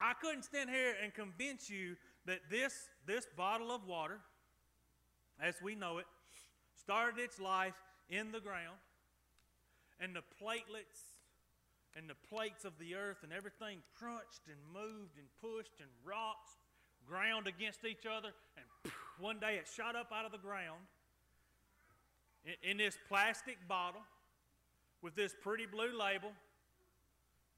I 0.00 0.14
couldn't 0.14 0.44
stand 0.44 0.70
here 0.70 0.94
and 1.02 1.12
convince 1.12 1.68
you 1.68 1.96
that 2.24 2.40
this, 2.50 2.88
this 3.06 3.26
bottle 3.36 3.70
of 3.70 3.86
water, 3.86 4.20
as 5.40 5.54
we 5.62 5.74
know 5.74 5.98
it, 5.98 6.06
started 6.80 7.20
its 7.20 7.38
life 7.38 7.74
in 8.08 8.32
the 8.32 8.40
ground, 8.40 8.78
and 10.00 10.16
the 10.16 10.22
platelets 10.42 11.12
and 11.94 12.08
the 12.08 12.16
plates 12.28 12.64
of 12.64 12.72
the 12.78 12.94
earth 12.94 13.18
and 13.22 13.32
everything 13.32 13.78
crunched 13.98 14.46
and 14.46 14.56
moved 14.72 15.18
and 15.18 15.26
pushed 15.42 15.76
and 15.80 15.88
rocks 16.04 16.56
ground 17.06 17.46
against 17.46 17.84
each 17.84 18.04
other 18.06 18.30
and 18.56 18.92
one 19.18 19.40
day 19.40 19.56
it 19.56 19.66
shot 19.66 19.96
up 19.96 20.12
out 20.14 20.26
of 20.26 20.30
the 20.30 20.38
ground 20.38 20.78
in, 22.44 22.70
in 22.70 22.76
this 22.76 22.98
plastic 23.08 23.56
bottle 23.68 24.00
with 25.02 25.14
this 25.14 25.34
pretty 25.42 25.66
blue 25.66 25.96
label 25.98 26.30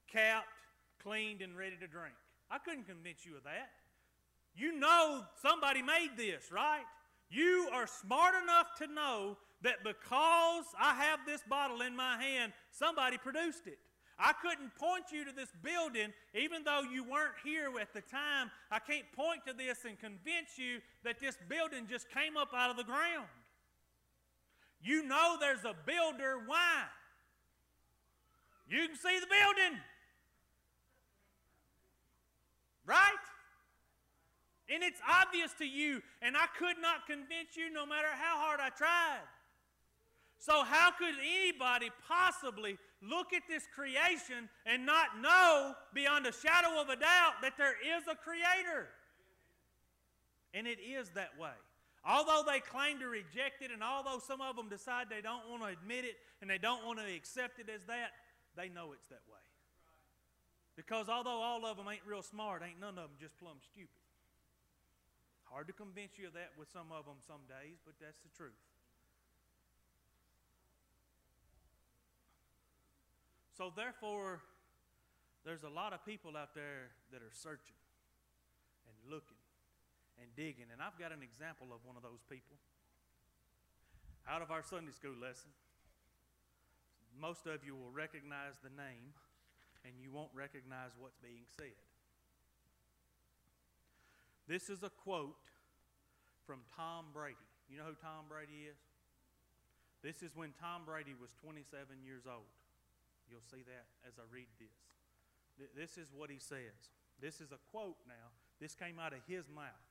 capped 0.09 0.47
cleaned 1.03 1.41
and 1.43 1.57
ready 1.57 1.77
to 1.81 1.87
drink 1.87 2.15
i 2.51 2.59
couldn't 2.59 2.87
convince 2.87 3.25
you 3.25 3.37
of 3.37 3.45
that 3.45 3.71
you 4.55 4.79
know 4.79 5.23
somebody 5.41 5.83
made 5.83 6.11
this 6.17 6.51
right 6.53 6.85
you 7.31 7.69
are 7.73 7.87
smart 7.87 8.35
enough 8.43 8.67
to 8.77 8.87
know 8.87 9.37
that 9.63 9.83
because 9.85 10.65
i 10.79 10.95
have 10.95 11.21
this 11.27 11.43
bottle 11.49 11.81
in 11.81 11.95
my 11.95 12.21
hand 12.23 12.53
somebody 12.71 13.17
produced 13.17 13.67
it 13.67 13.79
I 14.23 14.35
couldn't 14.35 14.75
point 14.75 15.05
you 15.11 15.25
to 15.25 15.33
this 15.33 15.49
building, 15.63 16.13
even 16.35 16.63
though 16.63 16.83
you 16.83 17.03
weren't 17.03 17.41
here 17.43 17.71
at 17.81 17.95
the 17.95 18.03
time. 18.03 18.51
I 18.71 18.79
can't 18.79 19.11
point 19.17 19.47
to 19.47 19.55
this 19.55 19.87
and 19.87 19.99
convince 19.99 20.59
you 20.59 20.81
that 21.05 21.19
this 21.19 21.39
building 21.49 21.87
just 21.89 22.11
came 22.11 22.37
up 22.37 22.53
out 22.55 22.71
of 22.71 22.77
the 22.77 22.85
ground. 22.85 23.27
You 24.83 25.05
know 25.05 25.37
there's 25.39 25.65
a 25.65 25.75
builder. 25.87 26.39
Why? 26.47 26.85
You 28.69 28.87
can 28.87 28.97
see 28.97 29.19
the 29.19 29.27
building. 29.27 29.79
Right? 32.87 33.25
And 34.73 34.85
it's 34.85 35.01
obvious 35.09 35.53
to 35.59 35.65
you, 35.65 36.01
and 36.23 36.37
I 36.37 36.47
could 36.57 36.77
not 36.81 37.07
convince 37.07 37.57
you 37.57 37.73
no 37.73 37.85
matter 37.85 38.09
how 38.13 38.39
hard 38.39 38.61
I 38.61 38.69
tried. 38.71 39.27
So, 40.39 40.63
how 40.65 40.91
could 40.93 41.17
anybody 41.21 41.91
possibly 42.09 42.79
look 43.03 43.33
at 43.35 43.43
this 43.49 43.65
creation 43.75 44.49
and 44.65 44.87
not 44.87 45.21
know 45.21 45.75
beyond 45.93 46.27
a 46.27 46.33
shadow 46.33 46.81
of 46.81 46.89
a 46.89 46.97
doubt 46.97 47.43
that 47.43 47.59
there 47.59 47.75
is 47.75 48.05
a 48.11 48.15
creator? 48.15 48.89
And 50.55 50.67
it 50.67 50.79
is 50.81 51.11
that 51.11 51.39
way. 51.39 51.51
Although 52.05 52.45
they 52.47 52.61
claim 52.61 52.99
to 53.01 53.09
reject 53.09 53.61
it, 53.61 53.71
and 53.71 53.83
although 53.83 54.19
some 54.19 54.41
of 54.41 54.57
them 54.57 54.69
decide 54.69 55.07
they 55.11 55.21
don't 55.21 55.49
want 55.51 55.63
to 55.63 55.69
admit 55.69 56.05
it 56.05 56.17
and 56.41 56.49
they 56.49 56.57
don't 56.57 56.85
want 56.85 56.99
to 56.99 57.05
accept 57.05 57.59
it 57.59 57.69
as 57.69 57.85
that, 57.87 58.13
they 58.57 58.69
know 58.69 58.93
it's 58.93 59.07
that 59.09 59.21
way. 59.29 59.45
Because 60.77 61.09
although 61.09 61.45
all 61.45 61.67
of 61.67 61.77
them 61.77 61.87
ain't 61.91 62.01
real 62.07 62.23
smart, 62.23 62.63
ain't 62.65 62.81
none 62.81 62.97
of 62.97 63.13
them 63.13 63.21
just 63.21 63.37
plumb 63.39 63.59
stupid. 63.61 64.01
Hard 65.45 65.67
to 65.67 65.75
convince 65.75 66.17
you 66.17 66.29
of 66.29 66.35
that 66.35 66.53
with 66.57 66.71
some 66.73 66.89
of 66.95 67.05
them 67.05 67.19
some 67.27 67.43
days, 67.49 67.77
but 67.85 67.95
that's 68.01 68.21
the 68.23 68.31
truth. 68.37 68.57
So, 73.59 73.73
therefore, 73.75 74.41
there's 75.45 75.65
a 75.65 75.69
lot 75.69 75.93
of 75.93 76.07
people 76.07 76.37
out 76.37 76.55
there 76.55 76.95
that 77.13 77.21
are 77.21 77.35
searching 77.35 77.77
and 78.87 79.13
looking 79.13 79.40
and 80.21 80.29
digging. 80.37 80.69
And 80.73 80.79
I've 80.81 80.97
got 81.01 81.11
an 81.11 81.25
example 81.25 81.73
of 81.73 81.81
one 81.83 81.97
of 81.97 82.05
those 82.05 82.23
people. 82.29 82.57
Out 84.29 84.45
of 84.45 84.53
our 84.53 84.63
Sunday 84.63 84.93
school 84.93 85.17
lesson, 85.17 85.51
most 87.17 87.49
of 87.49 87.65
you 87.65 87.75
will 87.75 87.91
recognize 87.91 88.61
the 88.63 88.71
name 88.71 89.17
and 89.83 89.97
you 89.99 90.13
won't 90.13 90.31
recognize 90.37 90.93
what's 91.01 91.17
being 91.19 91.49
said. 91.57 91.77
This 94.47 94.69
is 94.69 94.83
a 94.83 94.91
quote 94.91 95.41
from 96.47 96.61
Tom 96.77 97.11
Brady. 97.15 97.49
You 97.71 97.79
know 97.79 97.89
who 97.89 97.99
Tom 97.99 98.27
Brady 98.29 98.69
is? 98.69 98.79
This 100.03 100.23
is 100.23 100.35
when 100.35 100.53
Tom 100.59 100.83
Brady 100.85 101.15
was 101.15 101.31
27 101.45 102.03
years 102.05 102.25
old. 102.27 102.51
You'll 103.29 103.47
see 103.47 103.63
that 103.63 103.87
as 104.03 104.19
I 104.19 104.27
read 104.33 104.51
this. 104.59 104.75
This 105.77 105.99
is 106.01 106.11
what 106.11 106.31
he 106.31 106.41
says. 106.41 106.91
This 107.21 107.41
is 107.41 107.53
a 107.53 107.61
quote 107.71 108.01
now. 108.09 108.33
This 108.61 108.75
came 108.75 108.99
out 108.99 109.13
of 109.13 109.21
his 109.29 109.45
mouth. 109.49 109.90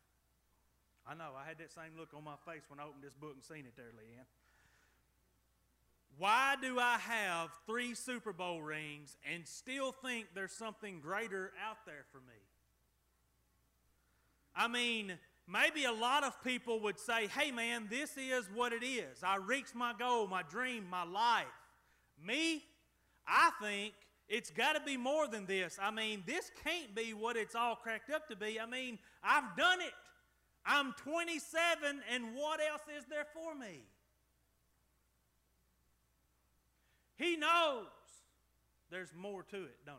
I 1.09 1.15
know, 1.15 1.31
I 1.35 1.47
had 1.47 1.57
that 1.57 1.71
same 1.71 1.97
look 1.97 2.09
on 2.15 2.23
my 2.23 2.35
face 2.45 2.61
when 2.69 2.79
I 2.79 2.83
opened 2.83 3.03
this 3.03 3.15
book 3.15 3.33
and 3.33 3.43
seen 3.43 3.65
it 3.65 3.73
there, 3.75 3.87
Leanne. 3.87 4.25
Why 6.19 6.55
do 6.61 6.79
I 6.79 6.97
have 6.97 7.49
three 7.65 7.95
Super 7.95 8.31
Bowl 8.31 8.61
rings 8.61 9.17
and 9.31 9.47
still 9.47 9.91
think 9.91 10.27
there's 10.35 10.51
something 10.51 10.99
greater 10.99 11.51
out 11.67 11.77
there 11.87 12.05
for 12.11 12.17
me? 12.17 12.37
I 14.55 14.67
mean, 14.67 15.13
maybe 15.47 15.85
a 15.85 15.91
lot 15.91 16.23
of 16.23 16.43
people 16.43 16.79
would 16.81 16.99
say, 16.99 17.27
hey 17.27 17.49
man, 17.49 17.87
this 17.89 18.15
is 18.15 18.45
what 18.53 18.71
it 18.71 18.85
is. 18.85 19.23
I 19.23 19.37
reached 19.37 19.73
my 19.73 19.93
goal, 19.97 20.27
my 20.27 20.43
dream, 20.43 20.85
my 20.91 21.05
life. 21.05 21.45
Me, 22.23 22.61
I 23.27 23.51
think 23.61 23.93
it's 24.27 24.51
got 24.51 24.73
to 24.73 24.81
be 24.81 24.97
more 24.97 25.27
than 25.27 25.47
this. 25.47 25.79
I 25.81 25.89
mean, 25.89 26.21
this 26.27 26.51
can't 26.63 26.93
be 26.93 27.13
what 27.13 27.35
it's 27.35 27.55
all 27.55 27.75
cracked 27.75 28.11
up 28.11 28.27
to 28.27 28.35
be. 28.35 28.59
I 28.59 28.67
mean, 28.67 28.99
I've 29.23 29.55
done 29.57 29.81
it. 29.81 29.93
I'm 30.65 30.93
27, 31.03 32.01
and 32.13 32.23
what 32.35 32.59
else 32.59 32.81
is 32.97 33.05
there 33.09 33.25
for 33.33 33.55
me? 33.55 33.83
He 37.15 37.35
knows 37.35 37.87
there's 38.89 39.13
more 39.15 39.43
to 39.43 39.57
it, 39.57 39.77
don't 39.85 39.97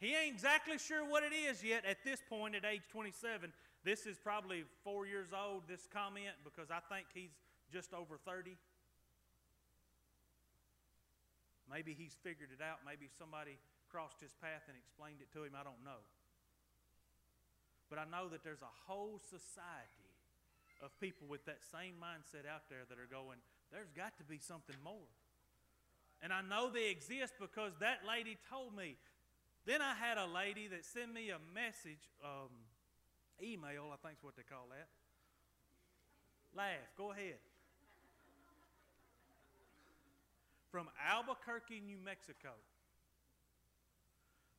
he? 0.00 0.08
He 0.08 0.14
ain't 0.14 0.34
exactly 0.34 0.76
sure 0.78 1.08
what 1.08 1.22
it 1.22 1.32
is 1.32 1.64
yet 1.64 1.84
at 1.88 2.04
this 2.04 2.20
point 2.28 2.54
at 2.54 2.64
age 2.64 2.82
27 2.90 3.52
This 3.84 4.06
is 4.06 4.18
probably 4.18 4.64
four 4.84 5.06
years 5.06 5.28
old, 5.32 5.62
this 5.68 5.88
comment, 5.92 6.34
because 6.44 6.70
I 6.70 6.80
think 6.92 7.06
he's 7.14 7.30
just 7.72 7.94
over 7.94 8.18
30. 8.26 8.56
Maybe 11.70 11.94
he's 11.94 12.16
figured 12.22 12.50
it 12.54 12.62
out. 12.62 12.78
Maybe 12.84 13.08
somebody 13.18 13.58
crossed 13.88 14.20
his 14.20 14.34
path 14.42 14.62
and 14.68 14.76
explained 14.76 15.18
it 15.22 15.32
to 15.32 15.42
him. 15.42 15.54
I 15.58 15.64
don't 15.64 15.82
know. 15.84 16.02
But 17.96 18.12
I 18.12 18.20
know 18.20 18.28
that 18.28 18.44
there's 18.44 18.60
a 18.60 18.76
whole 18.84 19.18
society 19.24 20.12
of 20.84 20.92
people 21.00 21.24
with 21.26 21.46
that 21.46 21.64
same 21.72 21.94
mindset 21.96 22.44
out 22.44 22.68
there 22.68 22.84
that 22.90 22.98
are 23.00 23.08
going, 23.08 23.38
there's 23.72 23.88
got 23.96 24.18
to 24.18 24.24
be 24.24 24.36
something 24.36 24.76
more. 24.84 25.08
And 26.20 26.30
I 26.30 26.42
know 26.44 26.68
they 26.68 26.90
exist 26.90 27.32
because 27.40 27.72
that 27.80 28.00
lady 28.06 28.36
told 28.52 28.76
me. 28.76 28.96
Then 29.64 29.80
I 29.80 29.94
had 29.94 30.18
a 30.18 30.28
lady 30.28 30.68
that 30.68 30.84
sent 30.84 31.08
me 31.08 31.30
a 31.30 31.40
message, 31.56 32.04
um, 32.22 32.52
email, 33.40 33.88
I 33.88 33.96
think 34.04 34.20
is 34.20 34.24
what 34.24 34.36
they 34.36 34.44
call 34.44 34.68
that. 34.76 34.88
Laugh, 36.54 36.92
go 36.98 37.12
ahead. 37.12 37.40
From 40.70 40.90
Albuquerque, 41.00 41.80
New 41.80 41.98
Mexico, 42.04 42.60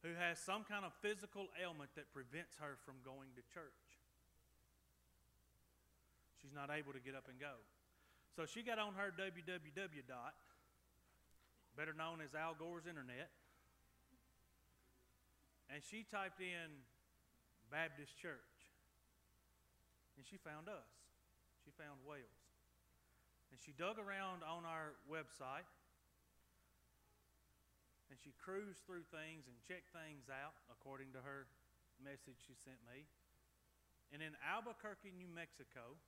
who 0.04 0.14
has 0.14 0.38
some 0.38 0.64
kind 0.64 0.86
of 0.86 0.94
physical 1.02 1.48
ailment 1.58 1.90
that 1.96 2.12
prevents 2.14 2.56
her 2.62 2.78
from 2.86 3.02
going 3.04 3.34
to 3.36 3.44
church. 3.54 3.86
She's 6.42 6.54
not 6.54 6.70
able 6.70 6.94
to 6.94 7.02
get 7.02 7.16
up 7.16 7.26
and 7.28 7.40
go. 7.40 7.58
So 8.36 8.46
she 8.46 8.62
got 8.62 8.78
on 8.78 8.94
her 8.94 9.10
www 9.10 10.06
dot, 10.08 10.38
better 11.76 11.94
known 11.94 12.22
as 12.22 12.38
Al 12.38 12.54
Gore's 12.54 12.86
internet, 12.86 13.34
and 15.74 15.82
she 15.84 16.06
typed 16.08 16.40
in 16.40 16.72
Baptist 17.72 18.16
Church. 18.16 18.56
And 20.16 20.26
she 20.26 20.38
found 20.38 20.70
us. 20.70 20.90
She 21.66 21.72
found 21.76 22.00
Wales. 22.08 22.42
And 23.52 23.60
she 23.60 23.76
dug 23.76 24.00
around 24.00 24.42
on 24.48 24.64
our 24.66 24.96
website 25.06 25.68
and 28.10 28.18
she 28.20 28.32
cruised 28.40 28.84
through 28.88 29.04
things 29.12 29.48
and 29.48 29.56
checked 29.68 29.92
things 29.92 30.32
out 30.32 30.56
according 30.72 31.12
to 31.12 31.22
her 31.22 31.48
message 32.00 32.40
she 32.48 32.56
sent 32.56 32.80
me. 32.88 33.08
And 34.14 34.24
in 34.24 34.36
Albuquerque, 34.40 35.12
New 35.12 35.28
Mexico, 35.28 36.00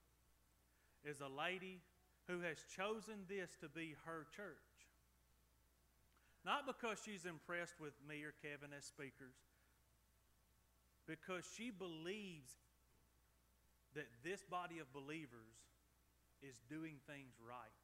is 1.04 1.20
a 1.20 1.28
lady 1.28 1.80
who 2.28 2.40
has 2.40 2.64
chosen 2.76 3.28
this 3.28 3.56
to 3.60 3.68
be 3.68 3.96
her 4.04 4.26
church. 4.32 4.70
Not 6.44 6.64
because 6.64 6.96
she's 7.04 7.26
impressed 7.28 7.76
with 7.80 7.92
me 8.08 8.24
or 8.24 8.32
Kevin 8.40 8.72
as 8.72 8.84
speakers, 8.84 9.36
because 11.04 11.44
she 11.56 11.70
believes 11.70 12.56
that 13.94 14.08
this 14.24 14.40
body 14.44 14.78
of 14.78 14.88
believers 14.94 15.58
is 16.40 16.56
doing 16.70 16.96
things 17.04 17.36
right. 17.42 17.79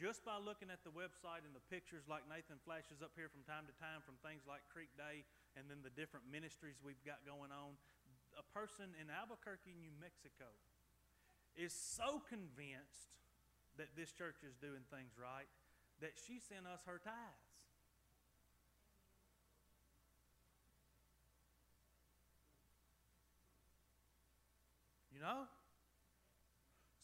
Just 0.00 0.24
by 0.24 0.40
looking 0.40 0.72
at 0.72 0.80
the 0.80 0.88
website 0.96 1.44
and 1.44 1.52
the 1.52 1.60
pictures 1.68 2.08
like 2.08 2.24
Nathan 2.24 2.56
flashes 2.64 3.04
up 3.04 3.12
here 3.20 3.28
from 3.28 3.44
time 3.44 3.68
to 3.68 3.74
time 3.76 4.00
from 4.00 4.16
things 4.24 4.48
like 4.48 4.64
Creek 4.72 4.88
Day 4.96 5.28
and 5.60 5.68
then 5.68 5.84
the 5.84 5.92
different 5.92 6.24
ministries 6.24 6.80
we've 6.80 7.04
got 7.04 7.20
going 7.28 7.52
on, 7.52 7.76
a 8.32 8.46
person 8.56 8.96
in 8.96 9.12
Albuquerque, 9.12 9.76
New 9.76 9.92
Mexico 10.00 10.48
is 11.52 11.76
so 11.76 12.24
convinced 12.32 13.12
that 13.76 13.92
this 13.92 14.08
church 14.08 14.40
is 14.40 14.56
doing 14.56 14.80
things 14.88 15.20
right 15.20 15.44
that 16.00 16.16
she 16.16 16.40
sent 16.40 16.64
us 16.64 16.80
her 16.88 16.96
tithes. 16.96 17.60
You 25.12 25.20
know? 25.20 25.44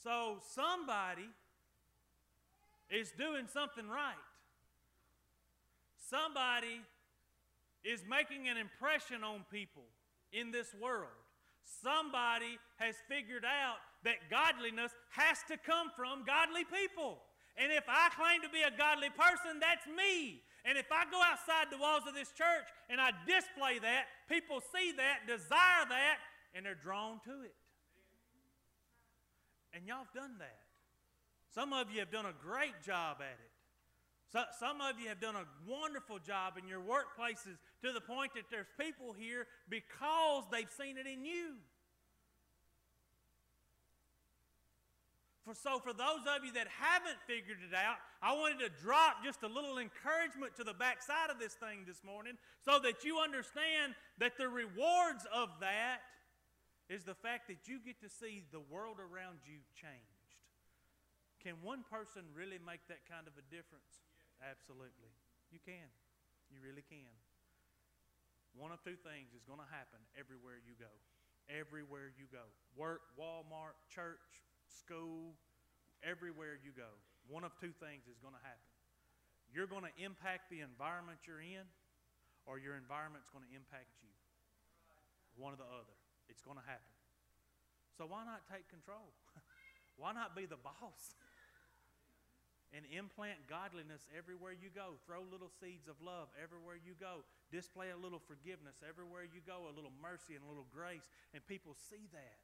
So 0.01 0.41
somebody 0.41 1.29
is 2.91 3.13
doing 3.19 3.47
something 3.53 3.89
right. 3.89 4.15
Somebody 6.09 6.81
is 7.85 8.03
making 8.09 8.49
an 8.49 8.57
impression 8.57 9.23
on 9.25 9.45
people 9.51 9.85
in 10.33 10.51
this 10.51 10.75
world. 10.81 11.15
Somebody 11.83 12.59
has 12.77 12.95
figured 13.09 13.45
out 13.45 13.79
that 14.05 14.31
godliness 14.31 14.93
has 15.11 15.39
to 15.51 15.57
come 15.57 15.91
from 15.97 16.23
godly 16.25 16.63
people. 16.63 17.19
And 17.57 17.73
if 17.73 17.85
I 17.89 18.11
claim 18.15 18.43
to 18.43 18.51
be 18.51 18.63
a 18.63 18.71
godly 18.71 19.11
person, 19.11 19.59
that's 19.59 19.87
me. 19.87 20.43
And 20.65 20.77
if 20.79 20.91
I 20.91 21.07
go 21.11 21.19
outside 21.23 21.71
the 21.71 21.79
walls 21.79 22.03
of 22.07 22.15
this 22.15 22.31
church 22.31 22.69
and 22.91 23.01
I 23.01 23.11
display 23.27 23.79
that, 23.79 24.07
people 24.29 24.61
see 24.75 24.93
that, 24.99 25.27
desire 25.27 25.87
that, 25.89 26.19
and 26.55 26.67
they're 26.67 26.75
drawn 26.75 27.19
to 27.25 27.43
it. 27.43 27.55
And 29.73 29.87
y'all 29.87 30.07
have 30.07 30.15
done 30.15 30.39
that. 30.39 30.66
Some 31.57 31.73
of 31.73 31.91
you 31.91 32.01
have 32.01 32.13
done 32.13 32.27
a 32.27 32.37
great 32.45 32.83
job 32.85 33.17
at 33.21 33.41
it. 33.41 33.51
So, 34.31 34.45
some 34.61 34.83
of 34.83 35.01
you 35.01 35.09
have 35.09 35.21
done 35.21 35.37
a 35.37 35.47
wonderful 35.67 36.19
job 36.19 36.59
in 36.61 36.69
your 36.69 36.81
workplaces 36.85 37.57
to 37.81 37.93
the 37.95 38.01
point 38.01 38.35
that 38.35 38.45
there's 38.51 38.69
people 38.79 39.15
here 39.17 39.47
because 39.71 40.45
they've 40.53 40.69
seen 40.69 40.99
it 40.99 41.07
in 41.07 41.25
you. 41.25 41.57
For, 45.47 45.55
so, 45.55 45.79
for 45.79 45.95
those 45.95 46.29
of 46.29 46.45
you 46.45 46.53
that 46.53 46.69
haven't 46.69 47.17
figured 47.27 47.65
it 47.65 47.75
out, 47.75 47.97
I 48.21 48.37
wanted 48.37 48.61
to 48.61 48.69
drop 48.83 49.25
just 49.25 49.43
a 49.43 49.49
little 49.49 49.79
encouragement 49.79 50.57
to 50.57 50.65
the 50.65 50.75
backside 50.75 51.31
of 51.31 51.39
this 51.39 51.55
thing 51.55 51.85
this 51.87 52.05
morning 52.05 52.35
so 52.67 52.79
that 52.81 53.03
you 53.03 53.19
understand 53.19 53.95
that 54.19 54.37
the 54.37 54.49
rewards 54.51 55.25
of 55.33 55.49
that 55.61 56.05
is 56.91 57.05
the 57.05 57.15
fact 57.15 57.49
that 57.49 57.65
you 57.65 57.81
get 57.81 57.99
to 58.03 58.11
see 58.11 58.45
the 58.53 58.61
world 58.61 58.99
around 59.01 59.39
you 59.47 59.65
change. 59.81 60.16
Can 61.47 61.63
one 61.63 61.87
person 61.87 62.27
really 62.35 62.59
make 62.59 62.83
that 62.91 63.07
kind 63.07 63.31
of 63.31 63.39
a 63.39 63.45
difference? 63.55 64.03
Absolutely. 64.43 65.15
You 65.55 65.63
can. 65.63 65.87
You 66.51 66.59
really 66.59 66.83
can. 66.83 67.15
One 68.59 68.75
of 68.75 68.83
two 68.83 68.99
things 68.99 69.31
is 69.31 69.47
going 69.47 69.63
to 69.63 69.71
happen 69.71 70.03
everywhere 70.19 70.59
you 70.59 70.75
go. 70.75 70.91
Everywhere 71.47 72.11
you 72.19 72.27
go. 72.35 72.43
Work, 72.75 73.15
Walmart, 73.15 73.79
church, 73.87 74.43
school, 74.67 75.39
everywhere 76.03 76.59
you 76.59 76.75
go. 76.75 76.91
One 77.31 77.47
of 77.47 77.55
two 77.63 77.71
things 77.79 78.11
is 78.11 78.19
going 78.19 78.35
to 78.35 78.43
happen. 78.43 78.67
You're 79.47 79.71
going 79.71 79.87
to 79.87 79.95
impact 80.03 80.51
the 80.51 80.67
environment 80.67 81.31
you're 81.31 81.47
in, 81.47 81.63
or 82.43 82.59
your 82.59 82.75
environment's 82.75 83.31
going 83.31 83.47
to 83.47 83.55
impact 83.55 83.95
you. 84.03 84.11
One 85.39 85.55
or 85.55 85.63
the 85.63 85.71
other. 85.71 85.95
It's 86.27 86.43
going 86.43 86.59
to 86.59 86.67
happen. 86.67 86.91
So 87.95 88.03
why 88.11 88.27
not 88.27 88.43
take 88.51 88.67
control? 88.67 89.15
why 90.03 90.11
not 90.11 90.35
be 90.35 90.43
the 90.51 90.59
boss? 90.59 91.15
and 92.75 92.83
implant 92.91 93.39
godliness 93.47 94.07
everywhere 94.11 94.55
you 94.55 94.71
go. 94.75 94.99
Throw 95.07 95.23
little 95.23 95.51
seeds 95.63 95.87
of 95.87 95.99
love 96.03 96.27
everywhere 96.35 96.79
you 96.79 96.99
go. 96.99 97.23
Display 97.55 97.95
a 97.95 97.99
little 97.99 98.19
forgiveness 98.19 98.83
everywhere 98.83 99.23
you 99.23 99.39
go, 99.45 99.71
a 99.71 99.75
little 99.75 99.95
mercy 100.03 100.35
and 100.35 100.43
a 100.43 100.51
little 100.51 100.67
grace. 100.75 101.07
And 101.31 101.43
people 101.47 101.79
see 101.79 102.11
that 102.11 102.41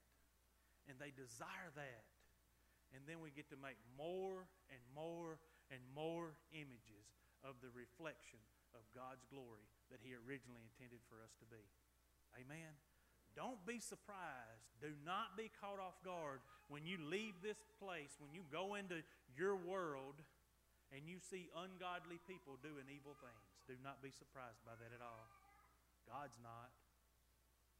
and 0.87 0.99
they 0.99 1.14
desire 1.14 1.70
that. 1.75 2.05
And 2.93 3.03
then 3.09 3.25
we 3.25 3.33
get 3.33 3.49
to 3.51 3.59
make 3.59 3.81
more 3.97 4.45
and 4.68 4.83
more 4.93 5.41
and 5.73 5.81
more 5.97 6.37
images 6.53 7.07
of 7.41 7.57
the 7.64 7.73
reflection 7.73 8.43
of 8.77 8.85
God's 8.93 9.25
glory 9.33 9.64
that 9.89 10.05
He 10.05 10.12
originally 10.12 10.61
intended 10.61 11.01
for 11.09 11.18
us 11.25 11.33
to 11.41 11.47
be. 11.49 11.64
Amen. 12.37 12.73
Don't 13.33 13.61
be 13.64 13.80
surprised. 13.80 14.68
Do 14.80 14.93
not 15.07 15.37
be 15.37 15.49
caught 15.61 15.80
off 15.80 15.97
guard 16.05 16.45
when 16.68 16.85
you 16.85 17.01
leave 17.01 17.39
this 17.41 17.61
place, 17.80 18.12
when 18.20 18.33
you 18.33 18.45
go 18.53 18.76
into 18.76 19.01
your 19.37 19.57
world 19.57 20.20
and 20.93 21.09
you 21.09 21.16
see 21.16 21.49
ungodly 21.57 22.20
people 22.28 22.61
doing 22.61 22.85
evil 22.93 23.16
things. 23.24 23.47
Do 23.64 23.76
not 23.80 24.05
be 24.05 24.12
surprised 24.12 24.61
by 24.68 24.76
that 24.76 24.93
at 24.93 25.01
all. 25.01 25.28
God's 26.05 26.37
not. 26.45 26.68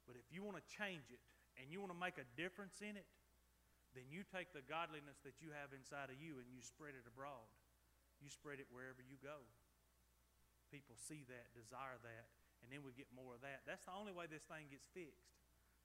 But 0.09 0.17
if 0.17 0.25
you 0.33 0.41
want 0.41 0.57
to 0.57 0.65
change 0.65 1.13
it 1.13 1.21
and 1.61 1.69
you 1.69 1.85
want 1.85 1.93
to 1.93 2.01
make 2.01 2.17
a 2.17 2.27
difference 2.35 2.81
in 2.81 2.97
it, 2.97 3.07
then 3.93 4.09
you 4.09 4.25
take 4.25 4.57
the 4.57 4.65
godliness 4.65 5.21
that 5.29 5.45
you 5.45 5.53
have 5.53 5.77
inside 5.77 6.09
of 6.09 6.17
you 6.17 6.41
and 6.41 6.49
you 6.49 6.65
spread 6.65 6.97
it 6.97 7.05
abroad. 7.05 7.45
You 8.25 8.33
spread 8.33 8.57
it 8.57 8.73
wherever 8.73 9.05
you 9.05 9.21
go. 9.21 9.45
People 10.73 10.97
see 10.97 11.29
that, 11.29 11.53
desire 11.53 12.01
that, 12.01 12.27
and 12.65 12.73
then 12.73 12.81
we 12.81 12.97
get 12.97 13.13
more 13.13 13.37
of 13.37 13.45
that. 13.45 13.69
That's 13.69 13.85
the 13.85 13.93
only 13.93 14.17
way 14.17 14.25
this 14.25 14.49
thing 14.49 14.73
gets 14.73 14.89
fixed. 14.97 15.29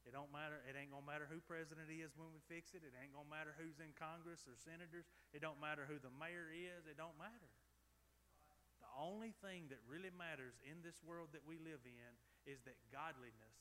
It 0.07 0.15
don't 0.15 0.31
matter. 0.31 0.63
It 0.63 0.79
ain't 0.79 0.87
gonna 0.87 1.03
matter 1.03 1.27
who 1.27 1.43
president 1.43 1.91
is 1.91 2.15
when 2.15 2.31
we 2.31 2.39
fix 2.47 2.71
it. 2.71 2.79
It 2.79 2.95
ain't 2.95 3.11
gonna 3.11 3.27
matter 3.27 3.51
who's 3.59 3.83
in 3.83 3.91
Congress 3.99 4.47
or 4.47 4.55
senators. 4.55 5.03
It 5.35 5.43
don't 5.43 5.59
matter 5.59 5.83
who 5.83 5.99
the 5.99 6.13
mayor 6.15 6.47
is. 6.47 6.87
It 6.87 6.95
don't 6.95 7.19
matter. 7.19 7.51
The 8.79 8.87
only 8.95 9.35
thing 9.43 9.67
that 9.67 9.83
really 9.83 10.15
matters 10.15 10.55
in 10.63 10.79
this 10.79 10.95
world 11.03 11.35
that 11.35 11.43
we 11.43 11.59
live 11.59 11.83
in 11.83 12.11
is 12.47 12.63
that 12.63 12.79
godliness, 12.87 13.59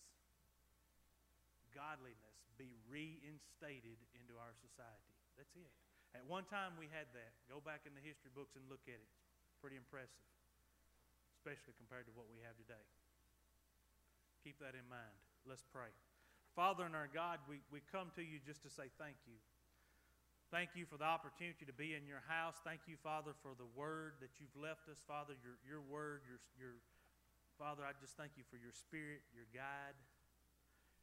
godliness 1.75 2.39
be 2.55 2.79
reinstated 2.87 3.99
into 4.15 4.39
our 4.39 4.55
society. 4.63 5.19
That's 5.35 5.51
it. 5.59 5.75
At 6.15 6.23
one 6.31 6.47
time 6.47 6.79
we 6.79 6.87
had 6.95 7.11
that. 7.19 7.35
Go 7.51 7.59
back 7.59 7.85
in 7.91 7.93
the 7.99 8.01
history 8.01 8.31
books 8.31 8.55
and 8.55 8.63
look 8.71 8.87
at 8.87 9.03
it. 9.03 9.11
It's 9.51 9.59
pretty 9.59 9.77
impressive, 9.77 10.31
especially 11.35 11.75
compared 11.75 12.07
to 12.07 12.15
what 12.15 12.31
we 12.31 12.39
have 12.47 12.55
today. 12.55 12.87
Keep 14.47 14.63
that 14.63 14.79
in 14.79 14.87
mind. 14.87 15.19
Let's 15.43 15.67
pray. 15.75 15.91
Father 16.57 16.89
and 16.89 16.97
our 16.97 17.13
God, 17.13 17.39
we, 17.45 17.61
we 17.69 17.85
come 17.93 18.09
to 18.17 18.25
you 18.25 18.41
just 18.41 18.65
to 18.65 18.73
say 18.73 18.89
thank 18.97 19.21
you. 19.29 19.37
Thank 20.49 20.73
you 20.73 20.89
for 20.89 20.97
the 20.97 21.05
opportunity 21.05 21.69
to 21.69 21.77
be 21.77 21.93
in 21.93 22.09
your 22.09 22.25
house. 22.25 22.57
Thank 22.65 22.89
you, 22.89 22.97
Father, 23.05 23.37
for 23.45 23.53
the 23.61 23.69
word 23.77 24.17
that 24.25 24.41
you've 24.41 24.57
left 24.57 24.89
us, 24.89 24.97
Father, 25.05 25.37
your, 25.45 25.61
your 25.69 25.85
word, 25.85 26.25
your, 26.25 26.41
your 26.57 26.81
Father, 27.57 27.89
I 27.89 27.97
just 27.97 28.21
thank 28.21 28.37
you 28.37 28.45
for 28.53 28.61
your 28.61 28.73
spirit, 28.73 29.25
your 29.33 29.49
guide. 29.49 29.97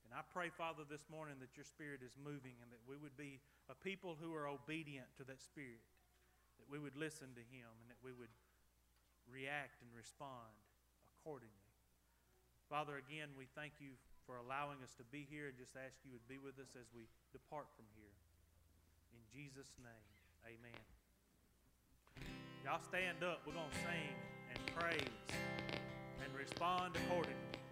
And 0.05 0.13
I 0.13 0.21
pray, 0.21 0.53
Father, 0.53 0.85
this 0.85 1.09
morning 1.09 1.41
that 1.41 1.57
your 1.57 1.65
spirit 1.65 2.05
is 2.05 2.13
moving 2.13 2.53
and 2.61 2.69
that 2.69 2.81
we 2.85 2.93
would 2.93 3.17
be 3.17 3.41
a 3.69 3.77
people 3.77 4.13
who 4.13 4.37
are 4.37 4.45
obedient 4.45 5.09
to 5.17 5.25
that 5.25 5.41
spirit, 5.41 5.81
that 6.61 6.69
we 6.69 6.77
would 6.77 6.93
listen 6.93 7.33
to 7.33 7.43
him 7.49 7.69
and 7.81 7.89
that 7.89 7.97
we 8.05 8.13
would 8.13 8.29
react 9.25 9.81
and 9.81 9.89
respond 9.97 10.53
accordingly. 11.17 11.73
Father, 12.69 13.01
again, 13.01 13.33
we 13.33 13.49
thank 13.57 13.81
you 13.81 13.97
for 14.25 14.39
allowing 14.39 14.79
us 14.83 14.93
to 14.99 15.05
be 15.11 15.27
here 15.27 15.51
and 15.51 15.55
just 15.57 15.75
ask 15.75 15.99
you 16.03 16.11
would 16.11 16.27
be 16.27 16.39
with 16.39 16.59
us 16.59 16.75
as 16.79 16.87
we 16.95 17.07
depart 17.31 17.67
from 17.75 17.85
here. 17.95 18.15
In 19.13 19.21
Jesus' 19.31 19.71
name, 19.79 20.09
amen. 20.47 20.83
Y'all 22.63 22.81
stand 22.81 23.23
up. 23.23 23.43
We're 23.45 23.53
going 23.53 23.69
to 23.69 23.83
sing 23.83 24.15
and 24.51 24.59
praise 24.75 25.19
and 26.23 26.31
respond 26.35 26.95
accordingly. 26.95 27.62